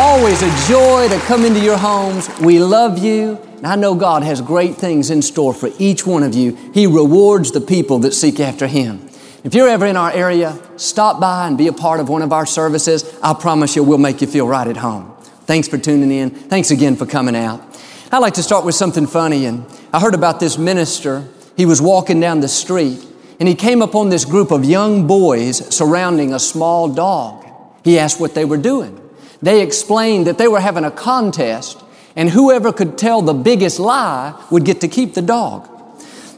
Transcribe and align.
Always 0.00 0.40
a 0.42 0.68
joy 0.68 1.08
to 1.08 1.18
come 1.26 1.44
into 1.44 1.58
your 1.58 1.76
homes. 1.76 2.28
We 2.38 2.60
love 2.60 2.98
you. 2.98 3.36
And 3.56 3.66
I 3.66 3.74
know 3.74 3.96
God 3.96 4.22
has 4.22 4.40
great 4.40 4.76
things 4.76 5.10
in 5.10 5.22
store 5.22 5.52
for 5.52 5.70
each 5.80 6.06
one 6.06 6.22
of 6.22 6.36
you. 6.36 6.54
He 6.72 6.86
rewards 6.86 7.50
the 7.50 7.60
people 7.60 7.98
that 8.00 8.12
seek 8.12 8.38
after 8.38 8.68
Him. 8.68 9.08
If 9.42 9.56
you're 9.56 9.68
ever 9.68 9.86
in 9.86 9.96
our 9.96 10.12
area, 10.12 10.56
stop 10.76 11.18
by 11.18 11.48
and 11.48 11.58
be 11.58 11.66
a 11.66 11.72
part 11.72 11.98
of 11.98 12.08
one 12.08 12.22
of 12.22 12.32
our 12.32 12.46
services. 12.46 13.12
I 13.24 13.34
promise 13.34 13.74
you, 13.74 13.82
we'll 13.82 13.98
make 13.98 14.20
you 14.20 14.28
feel 14.28 14.46
right 14.46 14.68
at 14.68 14.76
home. 14.76 15.12
Thanks 15.46 15.66
for 15.66 15.78
tuning 15.78 16.12
in. 16.12 16.30
Thanks 16.30 16.70
again 16.70 16.94
for 16.94 17.04
coming 17.04 17.34
out. 17.34 17.60
I'd 18.12 18.18
like 18.18 18.34
to 18.34 18.42
start 18.44 18.64
with 18.64 18.76
something 18.76 19.08
funny. 19.08 19.46
And 19.46 19.66
I 19.92 19.98
heard 19.98 20.14
about 20.14 20.38
this 20.38 20.58
minister. 20.58 21.26
He 21.56 21.66
was 21.66 21.82
walking 21.82 22.20
down 22.20 22.38
the 22.38 22.46
street 22.46 23.04
and 23.40 23.48
he 23.48 23.56
came 23.56 23.82
upon 23.82 24.10
this 24.10 24.24
group 24.24 24.52
of 24.52 24.64
young 24.64 25.08
boys 25.08 25.74
surrounding 25.74 26.32
a 26.32 26.38
small 26.38 26.86
dog. 26.86 27.44
He 27.82 27.98
asked 27.98 28.20
what 28.20 28.36
they 28.36 28.44
were 28.44 28.58
doing 28.58 29.06
they 29.40 29.62
explained 29.62 30.26
that 30.26 30.38
they 30.38 30.48
were 30.48 30.60
having 30.60 30.84
a 30.84 30.90
contest 30.90 31.82
and 32.16 32.30
whoever 32.30 32.72
could 32.72 32.98
tell 32.98 33.22
the 33.22 33.32
biggest 33.32 33.78
lie 33.78 34.34
would 34.50 34.64
get 34.64 34.80
to 34.80 34.88
keep 34.88 35.14
the 35.14 35.22
dog. 35.22 35.68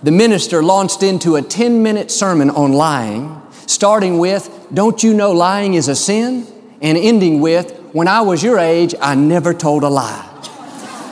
The 0.02 0.10
minister 0.10 0.62
launched 0.62 1.02
into 1.02 1.36
a 1.36 1.42
10 1.42 1.82
minute 1.82 2.10
sermon 2.10 2.50
on 2.50 2.72
lying, 2.72 3.40
starting 3.66 4.18
with, 4.18 4.66
Don't 4.72 5.02
you 5.02 5.14
know 5.14 5.32
lying 5.32 5.74
is 5.74 5.88
a 5.88 5.96
sin? 5.96 6.46
and 6.82 6.96
ending 6.96 7.40
with, 7.40 7.72
When 7.92 8.08
I 8.08 8.22
was 8.22 8.42
your 8.42 8.58
age, 8.58 8.94
I 9.00 9.14
never 9.14 9.54
told 9.54 9.82
a 9.82 9.88
lie. 9.88 10.26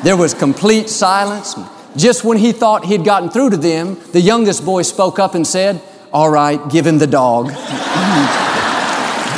There 0.02 0.16
was 0.16 0.34
complete 0.34 0.88
silence. 0.88 1.54
Just 1.96 2.24
when 2.24 2.38
he 2.38 2.52
thought 2.52 2.84
he'd 2.84 3.04
gotten 3.04 3.30
through 3.30 3.50
to 3.50 3.56
them, 3.56 3.96
the 4.12 4.20
youngest 4.20 4.64
boy 4.64 4.82
spoke 4.82 5.18
up 5.18 5.34
and 5.34 5.46
said, 5.46 5.80
All 6.12 6.30
right, 6.30 6.60
give 6.70 6.86
him 6.86 6.98
the 6.98 7.06
dog. 7.06 7.46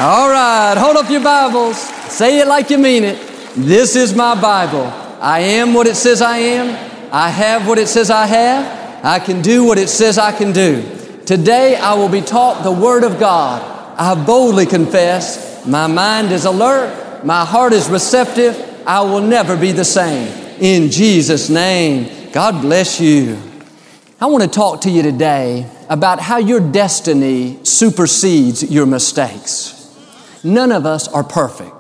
All 0.00 0.28
right, 0.28 0.74
hold 0.77 0.96
up 0.96 1.11
your 1.11 1.22
Bibles. 1.22 1.99
Say 2.11 2.41
it 2.41 2.47
like 2.47 2.70
you 2.70 2.78
mean 2.78 3.05
it. 3.05 3.19
This 3.56 3.97
is 3.97 4.14
my 4.14 4.41
Bible. 4.41 4.84
I 5.20 5.41
am 5.41 5.72
what 5.75 5.86
it 5.86 5.97
says 5.97 6.20
I 6.20 6.39
am. 6.39 6.69
I 7.12 7.30
have 7.30 7.67
what 7.67 7.78
it 7.78 7.89
says 7.89 8.11
I 8.11 8.27
have. 8.27 9.05
I 9.05 9.19
can 9.19 9.41
do 9.41 9.64
what 9.64 9.78
it 9.78 9.89
says 9.89 10.19
I 10.19 10.33
can 10.33 10.52
do. 10.52 10.83
Today 11.25 11.77
I 11.77 11.94
will 11.94 12.08
be 12.08 12.20
taught 12.20 12.64
the 12.64 12.72
Word 12.72 13.05
of 13.05 13.19
God. 13.19 13.62
I 13.97 14.22
boldly 14.25 14.67
confess 14.67 15.64
my 15.67 15.86
mind 15.86 16.33
is 16.33 16.47
alert, 16.47 17.25
my 17.25 17.44
heart 17.44 17.72
is 17.72 17.89
receptive. 17.89 18.56
I 18.86 19.02
will 19.02 19.20
never 19.20 19.56
be 19.56 19.72
the 19.72 19.84
same. 19.84 20.28
In 20.58 20.91
Jesus' 20.91 21.50
name, 21.50 22.33
God 22.33 22.62
bless 22.62 23.00
you. 23.00 23.39
I 24.20 24.27
want 24.27 24.42
to 24.42 24.48
talk 24.48 24.80
to 24.83 24.91
you 24.91 25.02
today 25.02 25.70
about 25.89 26.19
how 26.19 26.39
your 26.39 26.61
destiny 26.61 27.58
supersedes 27.62 28.70
your 28.70 28.86
mistakes. 28.86 29.77
None 30.42 30.72
of 30.72 30.86
us 30.86 31.08
are 31.08 31.24
perfect. 31.24 31.80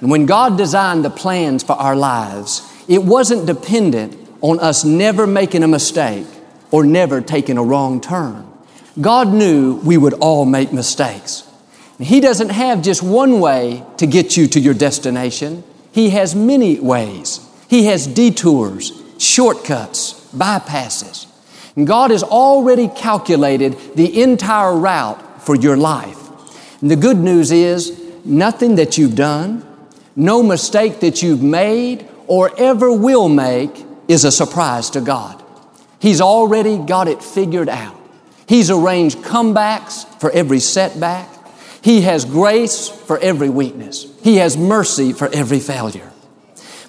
When 0.00 0.24
God 0.26 0.56
designed 0.56 1.04
the 1.04 1.10
plans 1.10 1.62
for 1.62 1.74
our 1.74 1.94
lives, 1.94 2.62
it 2.88 3.02
wasn't 3.02 3.46
dependent 3.46 4.16
on 4.40 4.58
us 4.58 4.84
never 4.84 5.26
making 5.26 5.62
a 5.62 5.68
mistake 5.68 6.26
or 6.70 6.84
never 6.84 7.20
taking 7.20 7.58
a 7.58 7.62
wrong 7.62 8.00
turn. 8.00 8.50
God 9.00 9.28
knew 9.28 9.76
we 9.76 9.98
would 9.98 10.14
all 10.14 10.46
make 10.46 10.72
mistakes. 10.72 11.46
He 11.98 12.20
doesn't 12.20 12.48
have 12.48 12.80
just 12.80 13.02
one 13.02 13.40
way 13.40 13.84
to 13.98 14.06
get 14.06 14.36
you 14.36 14.46
to 14.48 14.60
your 14.60 14.72
destination. 14.72 15.62
He 15.92 16.10
has 16.10 16.34
many 16.34 16.80
ways. 16.80 17.46
He 17.68 17.84
has 17.86 18.06
detours, 18.06 18.92
shortcuts, 19.18 20.14
bypasses. 20.34 21.26
And 21.76 21.86
God 21.86 22.10
has 22.10 22.22
already 22.22 22.88
calculated 22.88 23.76
the 23.94 24.22
entire 24.22 24.74
route 24.74 25.42
for 25.42 25.54
your 25.54 25.76
life. 25.76 26.16
And 26.80 26.90
the 26.90 26.96
good 26.96 27.18
news 27.18 27.52
is 27.52 28.00
nothing 28.24 28.76
that 28.76 28.96
you've 28.96 29.14
done, 29.14 29.66
no 30.16 30.42
mistake 30.42 31.00
that 31.00 31.22
you've 31.22 31.42
made 31.42 32.06
or 32.26 32.50
ever 32.58 32.92
will 32.92 33.28
make 33.28 33.84
is 34.08 34.24
a 34.24 34.32
surprise 34.32 34.90
to 34.90 35.00
God. 35.00 35.42
He's 36.00 36.20
already 36.20 36.78
got 36.78 37.08
it 37.08 37.22
figured 37.22 37.68
out. 37.68 37.96
He's 38.46 38.70
arranged 38.70 39.18
comebacks 39.18 40.04
for 40.20 40.30
every 40.30 40.60
setback. 40.60 41.28
He 41.82 42.02
has 42.02 42.24
grace 42.24 42.88
for 42.88 43.18
every 43.18 43.48
weakness. 43.48 44.06
He 44.22 44.36
has 44.36 44.56
mercy 44.56 45.12
for 45.12 45.28
every 45.28 45.60
failure. 45.60 46.10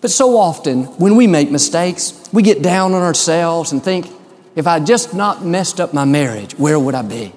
But 0.02 0.10
so 0.10 0.38
often, 0.38 0.86
when 0.98 1.16
we 1.16 1.28
make 1.28 1.52
mistakes, 1.52 2.28
we 2.34 2.42
get 2.42 2.64
down 2.64 2.94
on 2.94 3.04
ourselves 3.04 3.72
and 3.72 3.84
think, 3.84 4.08
if 4.56 4.66
I 4.66 4.80
just 4.80 5.14
not 5.14 5.46
messed 5.46 5.80
up 5.80 5.94
my 5.94 6.06
marriage, 6.06 6.58
where 6.58 6.80
would 6.80 6.96
I 6.96 7.04
be? 7.04 7.34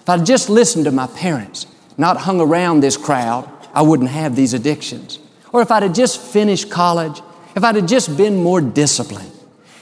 If 0.00 0.08
I 0.08 0.16
just 0.18 0.48
listened 0.48 0.86
to 0.86 0.90
my 0.90 1.06
parents, 1.08 1.66
not 1.98 2.16
hung 2.16 2.40
around 2.40 2.80
this 2.80 2.96
crowd, 2.96 3.48
I 3.74 3.82
wouldn't 3.82 4.08
have 4.08 4.34
these 4.34 4.54
addictions. 4.54 5.18
Or 5.56 5.62
if 5.62 5.70
I'd 5.70 5.84
have 5.84 5.94
just 5.94 6.20
finished 6.20 6.68
college, 6.68 7.22
if 7.54 7.64
I'd 7.64 7.76
have 7.76 7.86
just 7.86 8.14
been 8.14 8.42
more 8.42 8.60
disciplined. 8.60 9.32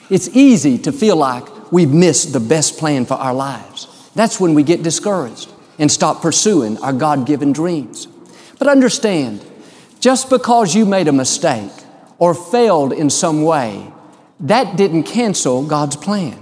It's 0.08 0.28
easy 0.28 0.78
to 0.78 0.92
feel 0.92 1.16
like 1.16 1.72
we've 1.72 1.90
missed 1.90 2.32
the 2.32 2.38
best 2.38 2.78
plan 2.78 3.06
for 3.06 3.14
our 3.14 3.34
lives. 3.34 3.88
That's 4.14 4.38
when 4.38 4.54
we 4.54 4.62
get 4.62 4.84
discouraged 4.84 5.52
and 5.80 5.90
stop 5.90 6.22
pursuing 6.22 6.78
our 6.78 6.92
God 6.92 7.26
given 7.26 7.52
dreams. 7.52 8.06
But 8.56 8.68
understand, 8.68 9.44
just 9.98 10.30
because 10.30 10.76
you 10.76 10.86
made 10.86 11.08
a 11.08 11.12
mistake 11.12 11.72
or 12.20 12.36
failed 12.36 12.92
in 12.92 13.10
some 13.10 13.42
way, 13.42 13.84
that 14.38 14.76
didn't 14.76 15.02
cancel 15.02 15.66
God's 15.66 15.96
plan. 15.96 16.38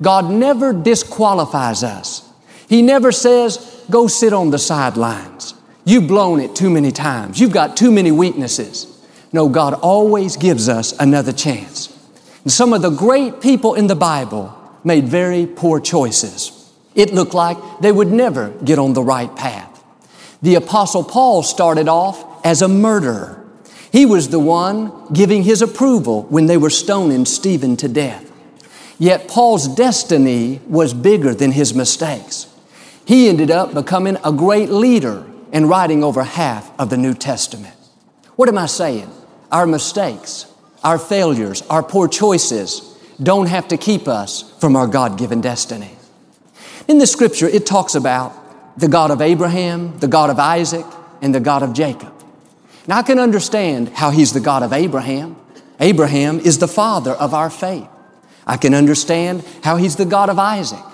God 0.00 0.30
never 0.30 0.72
disqualifies 0.72 1.82
us. 1.82 2.22
He 2.68 2.82
never 2.82 3.10
says, 3.10 3.84
go 3.90 4.06
sit 4.06 4.32
on 4.32 4.50
the 4.50 4.60
sidelines. 4.60 5.54
You've 5.84 6.06
blown 6.06 6.40
it 6.40 6.54
too 6.54 6.70
many 6.70 6.92
times. 6.92 7.40
You've 7.40 7.52
got 7.52 7.76
too 7.76 7.90
many 7.90 8.12
weaknesses. 8.12 8.86
No, 9.32 9.48
God 9.48 9.74
always 9.74 10.36
gives 10.36 10.68
us 10.68 10.92
another 10.98 11.32
chance. 11.32 11.96
And 12.44 12.52
some 12.52 12.72
of 12.72 12.82
the 12.82 12.90
great 12.90 13.40
people 13.40 13.74
in 13.74 13.86
the 13.86 13.96
Bible 13.96 14.56
made 14.84 15.08
very 15.08 15.46
poor 15.46 15.80
choices. 15.80 16.56
It 16.94 17.14
looked 17.14 17.34
like 17.34 17.58
they 17.80 17.92
would 17.92 18.10
never 18.10 18.50
get 18.64 18.78
on 18.78 18.92
the 18.92 19.02
right 19.02 19.34
path. 19.36 19.84
The 20.42 20.56
Apostle 20.56 21.04
Paul 21.04 21.42
started 21.42 21.88
off 21.88 22.44
as 22.44 22.62
a 22.62 22.68
murderer. 22.68 23.36
He 23.92 24.06
was 24.06 24.28
the 24.28 24.38
one 24.38 24.92
giving 25.12 25.42
his 25.42 25.62
approval 25.62 26.22
when 26.24 26.46
they 26.46 26.56
were 26.56 26.70
stoning 26.70 27.24
Stephen 27.26 27.76
to 27.78 27.88
death. 27.88 28.26
Yet 28.98 29.28
Paul's 29.28 29.68
destiny 29.68 30.60
was 30.66 30.94
bigger 30.94 31.34
than 31.34 31.52
his 31.52 31.74
mistakes. 31.74 32.46
He 33.04 33.28
ended 33.28 33.50
up 33.50 33.74
becoming 33.74 34.16
a 34.24 34.32
great 34.32 34.70
leader 34.70 35.26
and 35.52 35.68
writing 35.68 36.04
over 36.04 36.22
half 36.22 36.70
of 36.78 36.90
the 36.90 36.96
New 36.96 37.14
Testament. 37.14 37.74
What 38.36 38.48
am 38.48 38.58
I 38.58 38.66
saying? 38.66 39.10
Our 39.50 39.66
mistakes, 39.66 40.46
our 40.82 40.98
failures, 40.98 41.62
our 41.62 41.82
poor 41.82 42.08
choices 42.08 42.96
don't 43.22 43.46
have 43.46 43.68
to 43.68 43.76
keep 43.76 44.08
us 44.08 44.42
from 44.60 44.76
our 44.76 44.86
God 44.86 45.18
given 45.18 45.40
destiny. 45.40 45.90
In 46.88 46.98
the 46.98 47.06
scripture, 47.06 47.48
it 47.48 47.66
talks 47.66 47.94
about 47.94 48.78
the 48.78 48.88
God 48.88 49.10
of 49.10 49.20
Abraham, 49.20 49.98
the 49.98 50.08
God 50.08 50.30
of 50.30 50.38
Isaac, 50.38 50.86
and 51.20 51.34
the 51.34 51.40
God 51.40 51.62
of 51.62 51.74
Jacob. 51.74 52.12
Now 52.86 52.98
I 52.98 53.02
can 53.02 53.18
understand 53.18 53.90
how 53.90 54.10
He's 54.10 54.32
the 54.32 54.40
God 54.40 54.62
of 54.62 54.72
Abraham. 54.72 55.36
Abraham 55.78 56.40
is 56.40 56.58
the 56.58 56.68
father 56.68 57.12
of 57.12 57.34
our 57.34 57.50
faith. 57.50 57.88
I 58.46 58.56
can 58.56 58.74
understand 58.74 59.44
how 59.62 59.76
He's 59.76 59.96
the 59.96 60.06
God 60.06 60.30
of 60.30 60.38
Isaac. 60.38 60.84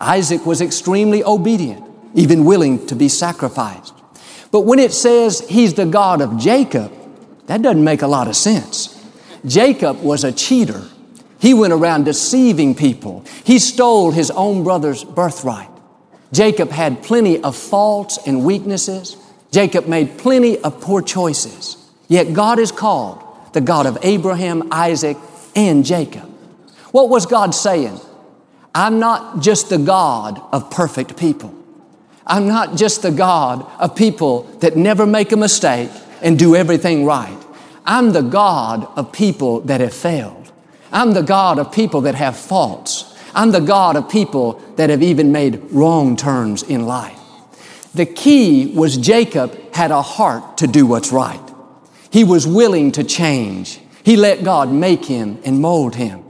Isaac 0.00 0.44
was 0.46 0.60
extremely 0.60 1.22
obedient, 1.22 1.84
even 2.14 2.44
willing 2.44 2.86
to 2.86 2.94
be 2.94 3.08
sacrificed. 3.08 3.93
But 4.54 4.66
when 4.66 4.78
it 4.78 4.92
says 4.92 5.40
he's 5.48 5.74
the 5.74 5.84
God 5.84 6.20
of 6.20 6.38
Jacob, 6.38 6.92
that 7.46 7.60
doesn't 7.60 7.82
make 7.82 8.02
a 8.02 8.06
lot 8.06 8.28
of 8.28 8.36
sense. 8.36 9.04
Jacob 9.44 10.00
was 10.00 10.22
a 10.22 10.30
cheater. 10.30 10.80
He 11.40 11.54
went 11.54 11.72
around 11.72 12.04
deceiving 12.04 12.76
people. 12.76 13.24
He 13.42 13.58
stole 13.58 14.12
his 14.12 14.30
own 14.30 14.62
brother's 14.62 15.02
birthright. 15.02 15.68
Jacob 16.32 16.70
had 16.70 17.02
plenty 17.02 17.42
of 17.42 17.56
faults 17.56 18.16
and 18.28 18.44
weaknesses. 18.44 19.16
Jacob 19.50 19.88
made 19.88 20.18
plenty 20.18 20.56
of 20.60 20.80
poor 20.80 21.02
choices. 21.02 21.76
Yet 22.06 22.32
God 22.32 22.60
is 22.60 22.70
called 22.70 23.24
the 23.54 23.60
God 23.60 23.86
of 23.86 23.98
Abraham, 24.02 24.68
Isaac, 24.70 25.16
and 25.56 25.84
Jacob. 25.84 26.30
What 26.92 27.08
was 27.08 27.26
God 27.26 27.56
saying? 27.56 27.98
I'm 28.72 29.00
not 29.00 29.40
just 29.40 29.68
the 29.68 29.78
God 29.78 30.40
of 30.52 30.70
perfect 30.70 31.16
people. 31.16 31.52
I'm 32.26 32.48
not 32.48 32.76
just 32.76 33.02
the 33.02 33.10
God 33.10 33.66
of 33.78 33.94
people 33.94 34.44
that 34.60 34.76
never 34.76 35.06
make 35.06 35.32
a 35.32 35.36
mistake 35.36 35.90
and 36.22 36.38
do 36.38 36.56
everything 36.56 37.04
right. 37.04 37.38
I'm 37.84 38.12
the 38.12 38.22
God 38.22 38.88
of 38.96 39.12
people 39.12 39.60
that 39.60 39.80
have 39.80 39.92
failed. 39.92 40.52
I'm 40.90 41.12
the 41.12 41.22
God 41.22 41.58
of 41.58 41.72
people 41.72 42.02
that 42.02 42.14
have 42.14 42.36
faults. 42.36 43.14
I'm 43.34 43.50
the 43.50 43.60
God 43.60 43.96
of 43.96 44.08
people 44.08 44.54
that 44.76 44.90
have 44.90 45.02
even 45.02 45.32
made 45.32 45.60
wrong 45.70 46.16
turns 46.16 46.62
in 46.62 46.86
life. 46.86 47.18
The 47.94 48.06
key 48.06 48.72
was 48.74 48.96
Jacob 48.96 49.74
had 49.74 49.90
a 49.90 50.02
heart 50.02 50.58
to 50.58 50.66
do 50.66 50.86
what's 50.86 51.12
right. 51.12 51.40
He 52.10 52.24
was 52.24 52.46
willing 52.46 52.92
to 52.92 53.04
change. 53.04 53.80
He 54.02 54.16
let 54.16 54.44
God 54.44 54.72
make 54.72 55.04
him 55.04 55.40
and 55.44 55.60
mold 55.60 55.96
him. 55.96 56.24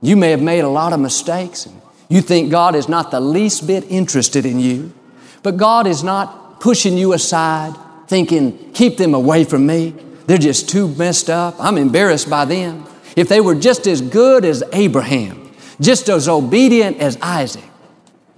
You 0.00 0.16
may 0.16 0.30
have 0.30 0.42
made 0.42 0.60
a 0.60 0.68
lot 0.68 0.92
of 0.92 1.00
mistakes 1.00 1.66
and 1.66 1.80
you 2.08 2.20
think 2.20 2.50
God 2.50 2.74
is 2.74 2.88
not 2.88 3.10
the 3.10 3.20
least 3.20 3.66
bit 3.66 3.84
interested 3.88 4.46
in 4.46 4.58
you, 4.58 4.92
but 5.42 5.56
God 5.56 5.86
is 5.86 6.02
not 6.04 6.60
pushing 6.60 6.96
you 6.96 7.12
aside 7.12 7.74
thinking, 8.10 8.72
keep 8.72 8.96
them 8.96 9.14
away 9.14 9.44
from 9.44 9.64
me. 9.64 9.94
They're 10.26 10.36
just 10.36 10.68
too 10.68 10.88
messed 10.88 11.30
up. 11.30 11.54
I'm 11.60 11.78
embarrassed 11.78 12.28
by 12.28 12.44
them. 12.44 12.84
If 13.14 13.28
they 13.28 13.40
were 13.40 13.54
just 13.54 13.86
as 13.86 14.02
good 14.02 14.44
as 14.44 14.64
Abraham, 14.72 15.52
just 15.80 16.08
as 16.08 16.28
obedient 16.28 16.98
as 16.98 17.16
Isaac. 17.22 17.64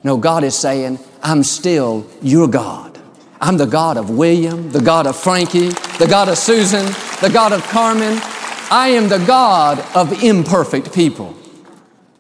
No, 0.04 0.18
God 0.18 0.44
is 0.44 0.54
saying, 0.54 0.98
I'm 1.22 1.42
still 1.42 2.06
your 2.20 2.48
God. 2.48 2.98
I'm 3.40 3.56
the 3.56 3.66
God 3.66 3.96
of 3.96 4.10
William, 4.10 4.70
the 4.70 4.80
God 4.80 5.06
of 5.06 5.16
Frankie, 5.16 5.70
the 5.98 6.06
God 6.08 6.28
of 6.28 6.36
Susan, 6.36 6.84
the 7.22 7.30
God 7.32 7.52
of 7.52 7.62
Carmen. 7.64 8.18
I 8.70 8.88
am 8.88 9.08
the 9.08 9.24
God 9.26 9.82
of 9.96 10.22
imperfect 10.22 10.92
people. 10.92 11.34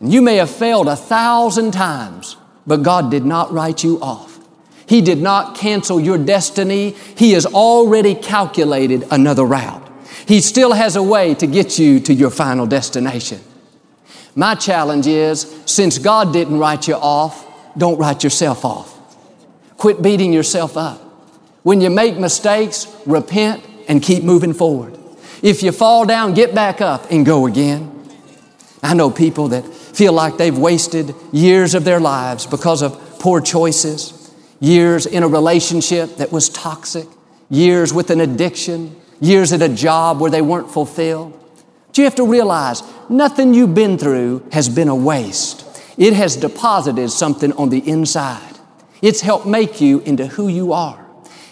You 0.00 0.22
may 0.22 0.36
have 0.36 0.50
failed 0.50 0.88
a 0.88 0.96
thousand 0.96 1.72
times, 1.72 2.36
but 2.66 2.82
God 2.82 3.10
did 3.10 3.24
not 3.24 3.52
write 3.52 3.84
you 3.84 4.00
off. 4.00 4.31
He 4.92 5.00
did 5.00 5.22
not 5.22 5.56
cancel 5.56 5.98
your 5.98 6.18
destiny. 6.18 6.90
He 7.16 7.32
has 7.32 7.46
already 7.46 8.14
calculated 8.14 9.06
another 9.10 9.42
route. 9.42 9.88
He 10.26 10.42
still 10.42 10.74
has 10.74 10.96
a 10.96 11.02
way 11.02 11.34
to 11.36 11.46
get 11.46 11.78
you 11.78 11.98
to 12.00 12.12
your 12.12 12.28
final 12.28 12.66
destination. 12.66 13.40
My 14.36 14.54
challenge 14.54 15.06
is 15.06 15.46
since 15.64 15.96
God 15.96 16.34
didn't 16.34 16.58
write 16.58 16.88
you 16.88 16.94
off, 16.96 17.42
don't 17.78 17.98
write 17.98 18.22
yourself 18.22 18.66
off. 18.66 18.94
Quit 19.78 20.02
beating 20.02 20.30
yourself 20.30 20.76
up. 20.76 21.00
When 21.62 21.80
you 21.80 21.88
make 21.88 22.18
mistakes, 22.18 22.86
repent 23.06 23.64
and 23.88 24.02
keep 24.02 24.22
moving 24.22 24.52
forward. 24.52 24.98
If 25.40 25.62
you 25.62 25.72
fall 25.72 26.04
down, 26.04 26.34
get 26.34 26.54
back 26.54 26.82
up 26.82 27.10
and 27.10 27.24
go 27.24 27.46
again. 27.46 27.90
I 28.82 28.92
know 28.92 29.10
people 29.10 29.48
that 29.48 29.64
feel 29.64 30.12
like 30.12 30.36
they've 30.36 30.58
wasted 30.58 31.14
years 31.32 31.74
of 31.74 31.84
their 31.84 31.98
lives 31.98 32.44
because 32.44 32.82
of 32.82 32.92
poor 33.18 33.40
choices, 33.40 34.21
years 34.62 35.06
in 35.06 35.24
a 35.24 35.28
relationship 35.28 36.16
that 36.16 36.30
was 36.30 36.48
toxic, 36.48 37.08
years 37.50 37.92
with 37.92 38.10
an 38.10 38.20
addiction, 38.20 38.94
years 39.20 39.52
at 39.52 39.60
a 39.60 39.68
job 39.68 40.20
where 40.20 40.30
they 40.30 40.40
weren't 40.40 40.70
fulfilled. 40.70 41.38
But 41.88 41.98
you 41.98 42.04
have 42.04 42.14
to 42.14 42.26
realize 42.26 42.82
nothing 43.10 43.54
you've 43.54 43.74
been 43.74 43.98
through 43.98 44.46
has 44.52 44.68
been 44.68 44.88
a 44.88 44.94
waste. 44.94 45.66
It 45.98 46.12
has 46.14 46.36
deposited 46.36 47.10
something 47.10 47.52
on 47.54 47.70
the 47.70 47.86
inside. 47.86 48.56
It's 49.02 49.20
helped 49.20 49.46
make 49.46 49.80
you 49.80 49.98
into 50.00 50.28
who 50.28 50.46
you 50.46 50.72
are. 50.72 51.04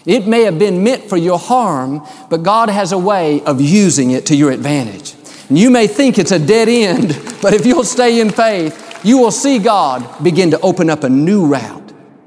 It 0.05 0.25
may 0.25 0.43
have 0.43 0.57
been 0.57 0.81
meant 0.81 1.03
for 1.03 1.17
your 1.17 1.37
harm, 1.37 2.07
but 2.29 2.43
God 2.43 2.69
has 2.69 2.93
a 2.93 2.97
way 2.97 3.43
of 3.43 3.59
using 3.59 4.11
it 4.11 4.25
to 4.27 4.35
your 4.35 4.51
advantage. 4.51 5.15
And 5.49 5.59
you 5.59 5.69
may 5.69 5.85
think 5.85 6.17
it's 6.17 6.31
a 6.31 6.39
dead 6.39 6.69
end, 6.69 7.09
but 7.41 7.53
if 7.53 7.65
you'll 7.65 7.83
stay 7.83 8.21
in 8.21 8.29
faith, 8.29 9.05
you 9.05 9.17
will 9.17 9.31
see 9.31 9.59
God 9.59 10.23
begin 10.23 10.51
to 10.51 10.59
open 10.61 10.89
up 10.89 11.03
a 11.03 11.09
new 11.09 11.45
route. 11.45 11.80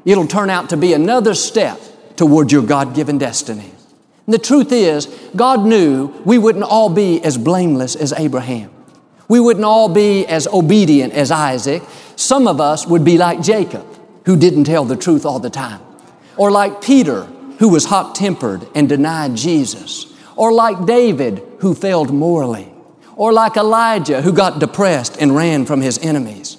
It'll 0.05 0.27
turn 0.27 0.51
out 0.51 0.71
to 0.71 0.77
be 0.77 0.93
another 0.93 1.35
step 1.35 1.81
toward 2.17 2.53
your 2.53 2.63
God 2.63 2.95
given 2.95 3.19
destiny. 3.19 3.73
And 4.27 4.35
the 4.35 4.39
truth 4.39 4.73
is, 4.73 5.07
God 5.35 5.65
knew 5.65 6.09
we 6.25 6.39
wouldn't 6.39 6.65
all 6.65 6.89
be 6.89 7.23
as 7.23 7.37
blameless 7.39 7.97
as 7.97 8.13
Abraham. 8.13 8.71
We 9.29 9.41
wouldn't 9.41 9.65
all 9.65 9.89
be 9.89 10.27
as 10.27 10.47
obedient 10.47 11.13
as 11.15 11.31
Isaac. 11.31 11.83
Some 12.17 12.47
of 12.47 12.61
us 12.61 12.87
would 12.87 13.05
be 13.05 13.19
like 13.19 13.43
Jacob, 13.43 13.87
who 14.27 14.37
didn't 14.37 14.65
tell 14.65 14.85
the 14.85 14.97
truth 14.97 15.25
all 15.25 15.39
the 15.39 15.51
time. 15.51 15.81
Or 16.37 16.51
like 16.51 16.83
Peter, 16.83 17.25
who 17.59 17.69
was 17.69 17.87
hot 17.87 18.15
tempered 18.15 18.67
and 18.75 18.89
denied 18.89 19.37
Jesus. 19.37 20.13
Or 20.37 20.53
like 20.53 20.85
David, 20.85 21.43
who 21.61 21.75
failed 21.75 22.13
morally 22.13 22.75
or 23.17 23.33
like 23.33 23.57
Elijah 23.57 24.23
who 24.23 24.33
got 24.33 24.59
depressed 24.59 25.17
and 25.19 25.35
ran 25.35 25.65
from 25.65 25.81
his 25.81 25.99
enemies. 25.99 26.59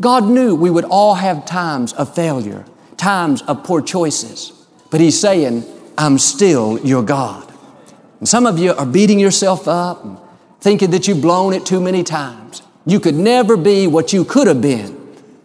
God 0.00 0.24
knew 0.24 0.54
we 0.54 0.70
would 0.70 0.84
all 0.84 1.14
have 1.14 1.44
times 1.44 1.92
of 1.94 2.14
failure, 2.14 2.64
times 2.96 3.42
of 3.42 3.64
poor 3.64 3.82
choices, 3.82 4.52
but 4.90 5.00
He's 5.00 5.18
saying, 5.20 5.64
I'm 5.96 6.18
still 6.18 6.78
your 6.80 7.02
God. 7.02 7.52
And 8.18 8.28
some 8.28 8.46
of 8.46 8.58
you 8.58 8.72
are 8.72 8.86
beating 8.86 9.18
yourself 9.20 9.68
up 9.68 10.24
thinking 10.64 10.90
that 10.92 11.06
you've 11.06 11.20
blown 11.20 11.52
it 11.52 11.66
too 11.66 11.78
many 11.78 12.02
times. 12.02 12.62
You 12.86 12.98
could 12.98 13.14
never 13.14 13.54
be 13.54 13.86
what 13.86 14.14
you 14.14 14.24
could 14.24 14.46
have 14.46 14.62
been. 14.62 14.98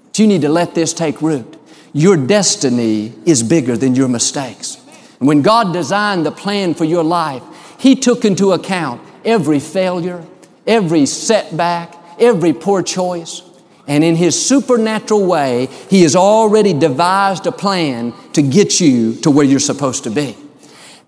But 0.05 0.17
you 0.17 0.27
need 0.27 0.41
to 0.43 0.49
let 0.49 0.75
this 0.75 0.93
take 0.93 1.21
root. 1.21 1.57
Your 1.91 2.15
destiny 2.15 3.13
is 3.25 3.43
bigger 3.43 3.75
than 3.75 3.95
your 3.95 4.07
mistakes. 4.07 4.77
And 5.19 5.27
when 5.27 5.41
God 5.41 5.73
designed 5.73 6.25
the 6.25 6.31
plan 6.31 6.73
for 6.73 6.85
your 6.85 7.03
life, 7.03 7.43
He 7.77 7.95
took 7.95 8.23
into 8.23 8.53
account 8.53 9.01
every 9.25 9.59
failure, 9.59 10.23
every 10.65 11.05
setback, 11.05 11.95
every 12.17 12.53
poor 12.53 12.81
choice. 12.81 13.41
And 13.89 14.03
in 14.03 14.15
His 14.15 14.41
supernatural 14.47 15.25
way, 15.25 15.67
He 15.89 16.03
has 16.03 16.15
already 16.15 16.71
devised 16.71 17.45
a 17.45 17.51
plan 17.51 18.13
to 18.33 18.41
get 18.41 18.79
you 18.79 19.15
to 19.15 19.31
where 19.31 19.45
you're 19.45 19.59
supposed 19.59 20.05
to 20.05 20.11
be. 20.11 20.37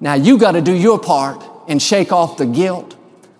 Now 0.01 0.15
you 0.15 0.37
got 0.37 0.53
to 0.53 0.61
do 0.61 0.73
your 0.73 0.99
part 0.99 1.41
and 1.69 1.81
shake 1.81 2.11
off 2.11 2.37
the 2.37 2.45
guilt, 2.45 2.95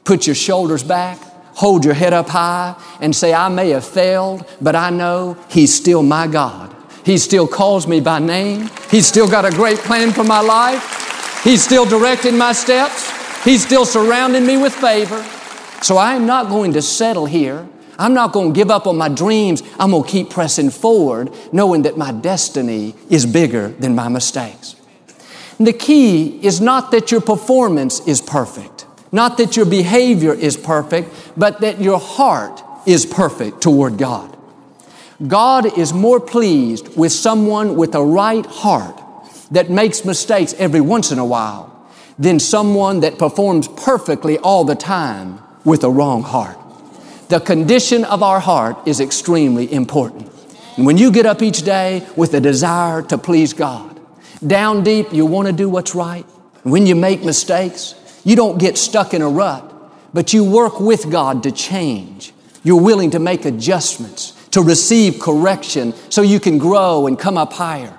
put 0.05 0.27
your 0.27 0.35
shoulders 0.35 0.83
back, 0.83 1.17
hold 1.55 1.83
your 1.83 1.95
head 1.95 2.13
up 2.13 2.29
high, 2.29 2.75
and 3.01 3.15
say, 3.15 3.33
I 3.33 3.49
may 3.49 3.71
have 3.71 3.83
failed, 3.83 4.45
but 4.61 4.75
I 4.75 4.91
know 4.91 5.35
He's 5.49 5.73
still 5.73 6.03
my 6.03 6.27
God. 6.27 6.73
He 7.03 7.17
still 7.17 7.47
calls 7.47 7.87
me 7.87 7.99
by 7.99 8.19
name. 8.19 8.69
He's 8.91 9.07
still 9.07 9.27
got 9.27 9.43
a 9.43 9.49
great 9.49 9.79
plan 9.79 10.11
for 10.11 10.23
my 10.23 10.39
life. 10.39 11.41
He's 11.43 11.63
still 11.63 11.85
directing 11.85 12.37
my 12.37 12.53
steps. 12.53 13.09
He's 13.43 13.65
still 13.65 13.85
surrounding 13.85 14.45
me 14.45 14.57
with 14.57 14.75
favor. 14.75 15.25
So 15.81 15.97
I'm 15.97 16.27
not 16.27 16.49
going 16.49 16.73
to 16.73 16.81
settle 16.83 17.25
here. 17.25 17.67
I'm 18.01 18.15
not 18.15 18.33
going 18.33 18.51
to 18.51 18.57
give 18.57 18.71
up 18.71 18.87
on 18.87 18.97
my 18.97 19.09
dreams. 19.09 19.61
I'm 19.79 19.91
going 19.91 20.03
to 20.03 20.09
keep 20.09 20.31
pressing 20.31 20.71
forward, 20.71 21.31
knowing 21.53 21.83
that 21.83 21.99
my 21.99 22.11
destiny 22.11 22.95
is 23.11 23.27
bigger 23.27 23.67
than 23.67 23.93
my 23.93 24.07
mistakes. 24.07 24.75
And 25.59 25.67
the 25.67 25.73
key 25.73 26.43
is 26.43 26.59
not 26.59 26.89
that 26.91 27.11
your 27.11 27.21
performance 27.21 27.99
is 28.07 28.19
perfect, 28.19 28.87
not 29.11 29.37
that 29.37 29.55
your 29.55 29.67
behavior 29.67 30.33
is 30.33 30.57
perfect, 30.57 31.13
but 31.37 31.61
that 31.61 31.79
your 31.79 31.99
heart 31.99 32.63
is 32.87 33.05
perfect 33.05 33.61
toward 33.61 33.99
God. 33.99 34.35
God 35.27 35.77
is 35.77 35.93
more 35.93 36.19
pleased 36.19 36.97
with 36.97 37.11
someone 37.11 37.75
with 37.75 37.93
a 37.93 38.03
right 38.03 38.47
heart 38.47 38.99
that 39.51 39.69
makes 39.69 40.03
mistakes 40.03 40.55
every 40.57 40.81
once 40.81 41.11
in 41.11 41.19
a 41.19 41.25
while 41.25 41.67
than 42.17 42.39
someone 42.39 43.01
that 43.01 43.19
performs 43.19 43.67
perfectly 43.67 44.39
all 44.39 44.63
the 44.63 44.73
time 44.73 45.39
with 45.63 45.83
a 45.83 45.89
wrong 45.91 46.23
heart. 46.23 46.57
The 47.31 47.39
condition 47.39 48.03
of 48.03 48.23
our 48.23 48.41
heart 48.41 48.85
is 48.85 48.99
extremely 48.99 49.71
important. 49.71 50.29
And 50.75 50.85
when 50.85 50.97
you 50.97 51.13
get 51.13 51.25
up 51.25 51.41
each 51.41 51.61
day 51.61 52.05
with 52.17 52.33
a 52.33 52.41
desire 52.41 53.01
to 53.03 53.17
please 53.17 53.53
God, 53.53 54.01
down 54.45 54.83
deep, 54.83 55.13
you 55.13 55.25
want 55.25 55.47
to 55.47 55.53
do 55.53 55.69
what's 55.69 55.95
right. 55.95 56.25
When 56.63 56.85
you 56.85 56.93
make 56.93 57.23
mistakes, 57.23 57.95
you 58.25 58.35
don't 58.35 58.57
get 58.57 58.77
stuck 58.77 59.13
in 59.13 59.21
a 59.21 59.29
rut, 59.29 59.63
but 60.13 60.33
you 60.33 60.43
work 60.43 60.81
with 60.81 61.09
God 61.09 61.43
to 61.43 61.53
change. 61.53 62.33
You're 62.63 62.81
willing 62.81 63.11
to 63.11 63.19
make 63.19 63.45
adjustments, 63.45 64.33
to 64.49 64.61
receive 64.61 65.21
correction 65.21 65.93
so 66.09 66.21
you 66.21 66.41
can 66.41 66.57
grow 66.57 67.07
and 67.07 67.17
come 67.17 67.37
up 67.37 67.53
higher 67.53 67.97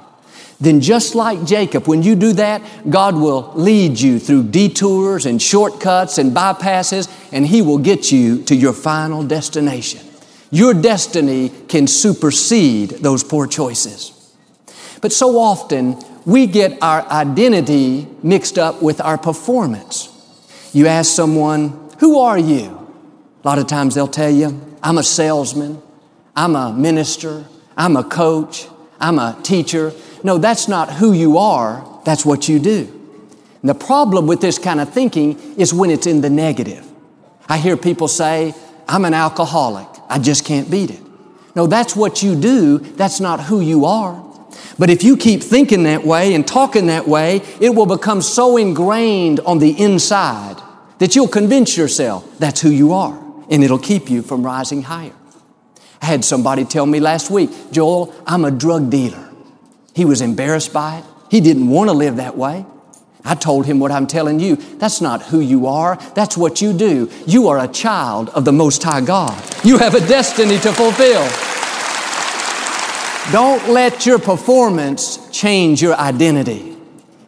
then 0.63 0.81
just 0.81 1.17
like 1.17 1.45
Jacob, 1.45 1.89
when 1.89 2.05
you 2.05 2.15
do 2.15 2.35
that, 2.35 2.63
God 2.89 3.17
will 3.17 3.53
lead 3.57 3.99
you 3.99 4.21
through 4.21 4.45
detours 4.45 5.27
and 5.27 5.43
shortcuts 5.43 6.19
and 6.19 6.31
bypasses, 6.31 7.11
and 7.33 7.45
He 7.45 7.63
will 7.63 7.79
get 7.79 8.13
you 8.13 8.43
to 8.45 8.55
your 8.55 8.73
final 8.73 9.25
destination. 9.25 10.07
Your 10.53 10.73
destiny 10.73 11.51
can 11.67 11.89
supersede 11.89 12.91
those 12.91 13.25
poor 13.25 13.49
choices. 13.49 14.13
But 15.01 15.13
so 15.13 15.37
often, 15.37 16.01
we 16.25 16.47
get 16.47 16.81
our 16.81 17.05
identity 17.11 18.07
mixed 18.23 18.57
up 18.57 18.81
with 18.81 19.01
our 19.01 19.19
performance. 19.19 20.09
You 20.73 20.87
ask 20.87 21.11
someone, 21.13 21.91
Who 21.99 22.21
are 22.21 22.39
you? 22.39 22.89
A 23.43 23.49
lot 23.49 23.59
of 23.59 23.67
times 23.67 23.97
they'll 23.97 24.07
tell 24.07 24.31
you, 24.31 24.61
I'm 24.81 24.99
a 24.99 25.03
salesman, 25.03 25.83
I'm 26.37 26.55
a 26.55 26.73
minister, 26.73 27.47
I'm 27.77 27.97
a 27.97 28.05
coach, 28.05 28.69
I'm 29.01 29.19
a 29.19 29.37
teacher. 29.43 29.93
No, 30.25 30.39
that's 30.39 30.69
not 30.69 30.93
who 30.93 31.13
you 31.13 31.39
are, 31.39 32.01
that's 32.05 32.25
what 32.25 32.49
you 32.49 32.59
do. 32.59 33.01
And 33.61 33.69
the 33.69 33.75
problem 33.75 34.27
with 34.27 34.41
this 34.41 34.59
kind 34.59 34.81
of 34.81 34.93
thinking 34.93 35.39
is 35.57 35.73
when 35.73 35.91
it's 35.91 36.07
in 36.07 36.21
the 36.21 36.31
negative. 36.31 36.87
I 37.49 37.59
hear 37.59 37.77
people 37.77 38.09
say, 38.09 38.55
I'm 38.89 39.05
an 39.05 39.15
alcoholic, 39.15 39.89
I 40.09 40.19
just 40.19 40.45
can't 40.45 40.71
beat 40.71 40.91
it. 40.91 41.01
No, 41.55 41.67
that's 41.67 41.95
what 41.95 42.23
you 42.23 42.35
do, 42.35 42.79
that's 42.79 43.21
not 43.21 43.41
who 43.41 43.61
you 43.61 43.85
are. 43.85 44.23
But 44.79 44.91
if 44.91 45.03
you 45.03 45.17
keep 45.17 45.43
thinking 45.43 45.83
that 45.85 46.05
way 46.05 46.35
and 46.35 46.47
talking 46.47 46.87
that 46.87 47.07
way, 47.07 47.43
it 47.61 47.71
will 47.75 47.87
become 47.87 48.23
so 48.23 48.57
ingrained 48.57 49.41
on 49.41 49.59
the 49.59 49.79
inside 49.79 50.57
that 50.99 51.15
you'll 51.15 51.29
convince 51.29 51.77
yourself 51.77 52.39
that's 52.39 52.61
who 52.61 52.71
you 52.71 52.93
are. 52.93 53.19
and 53.51 53.63
it'll 53.63 53.79
keep 53.79 54.09
you 54.09 54.23
from 54.23 54.45
rising 54.45 54.83
higher. 54.83 55.13
I 56.01 56.07
had 56.07 56.25
somebody 56.25 56.65
tell 56.65 56.87
me 56.87 57.01
last 57.01 57.31
week, 57.31 57.51
Joel, 57.71 58.15
I'm 58.27 58.45
a 58.45 58.51
drug 58.51 58.89
dealer. 58.89 59.29
He 59.95 60.05
was 60.05 60.21
embarrassed 60.21 60.73
by 60.73 60.99
it. 60.99 61.05
He 61.31 61.41
didn't 61.41 61.69
want 61.69 61.89
to 61.91 61.95
live 61.95 62.17
that 62.17 62.37
way. 62.37 62.67
I 63.25 63.35
told 63.35 63.67
him 63.67 63.79
what 63.79 63.93
I'm 63.93 64.07
telling 64.07 64.41
you. 64.41 64.57
That's 64.57 65.01
not 65.01 65.23
who 65.23 65.41
you 65.41 65.67
are. 65.67 65.97
That's 66.15 66.37
what 66.37 66.61
you 66.61 66.73
do. 66.73 67.09
You 67.27 67.49
are 67.49 67.59
a 67.59 67.69
child 67.69 68.31
of 68.31 68.45
the 68.45 68.53
Most 68.53 68.83
High 68.83 69.01
God. 69.01 69.41
You 69.65 69.79
have 69.79 69.95
a 69.95 70.01
destiny 70.01 70.59
to 70.59 70.73
fulfill. 70.73 71.23
Don't 73.31 73.73
let 73.73 74.05
your 74.05 74.19
performance 74.19 75.31
change 75.31 75.81
your 75.81 75.95
identity. 75.95 76.77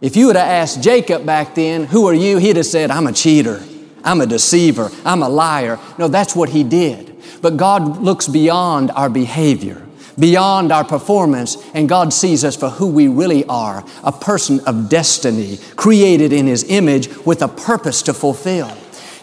If 0.01 0.17
you 0.17 0.27
would 0.27 0.37
have 0.37 0.49
asked 0.49 0.83
Jacob 0.83 1.25
back 1.25 1.55
then, 1.55 1.85
who 1.85 2.09
are 2.09 2.15
you? 2.15 2.39
He'd 2.39 2.57
have 2.57 2.67
said, 2.67 2.91
I'm 2.91 3.07
a 3.07 3.13
cheater. 3.13 3.63
I'm 4.03 4.21
a 4.21 4.27
deceiver. 4.27 4.91
I'm 5.05 5.23
a 5.23 5.29
liar. 5.29 5.79
No, 5.97 6.09
that's 6.09 6.35
what 6.35 6.49
he 6.49 6.65
did. 6.65 7.17
But 7.41 7.57
God 7.57 8.03
looks 8.03 8.27
beyond 8.27 8.91
our 8.91 9.09
behavior 9.09 9.84
beyond 10.19 10.73
our 10.73 10.85
performance, 10.85 11.57
and 11.75 11.89
God 11.89 12.13
sees 12.13 12.45
us 12.45 12.57
for 12.57 12.71
who 12.71 12.89
we 12.89 13.09
really 13.09 13.45
are 13.47 13.85
a 14.03 14.13
person 14.13 14.61
of 14.67 14.89
destiny, 14.89 15.59
created 15.77 16.33
in 16.33 16.47
His 16.47 16.65
image 16.65 17.09
with 17.27 17.43
a 17.43 17.49
purpose 17.49 18.03
to 18.03 18.15
fulfill. 18.15 18.77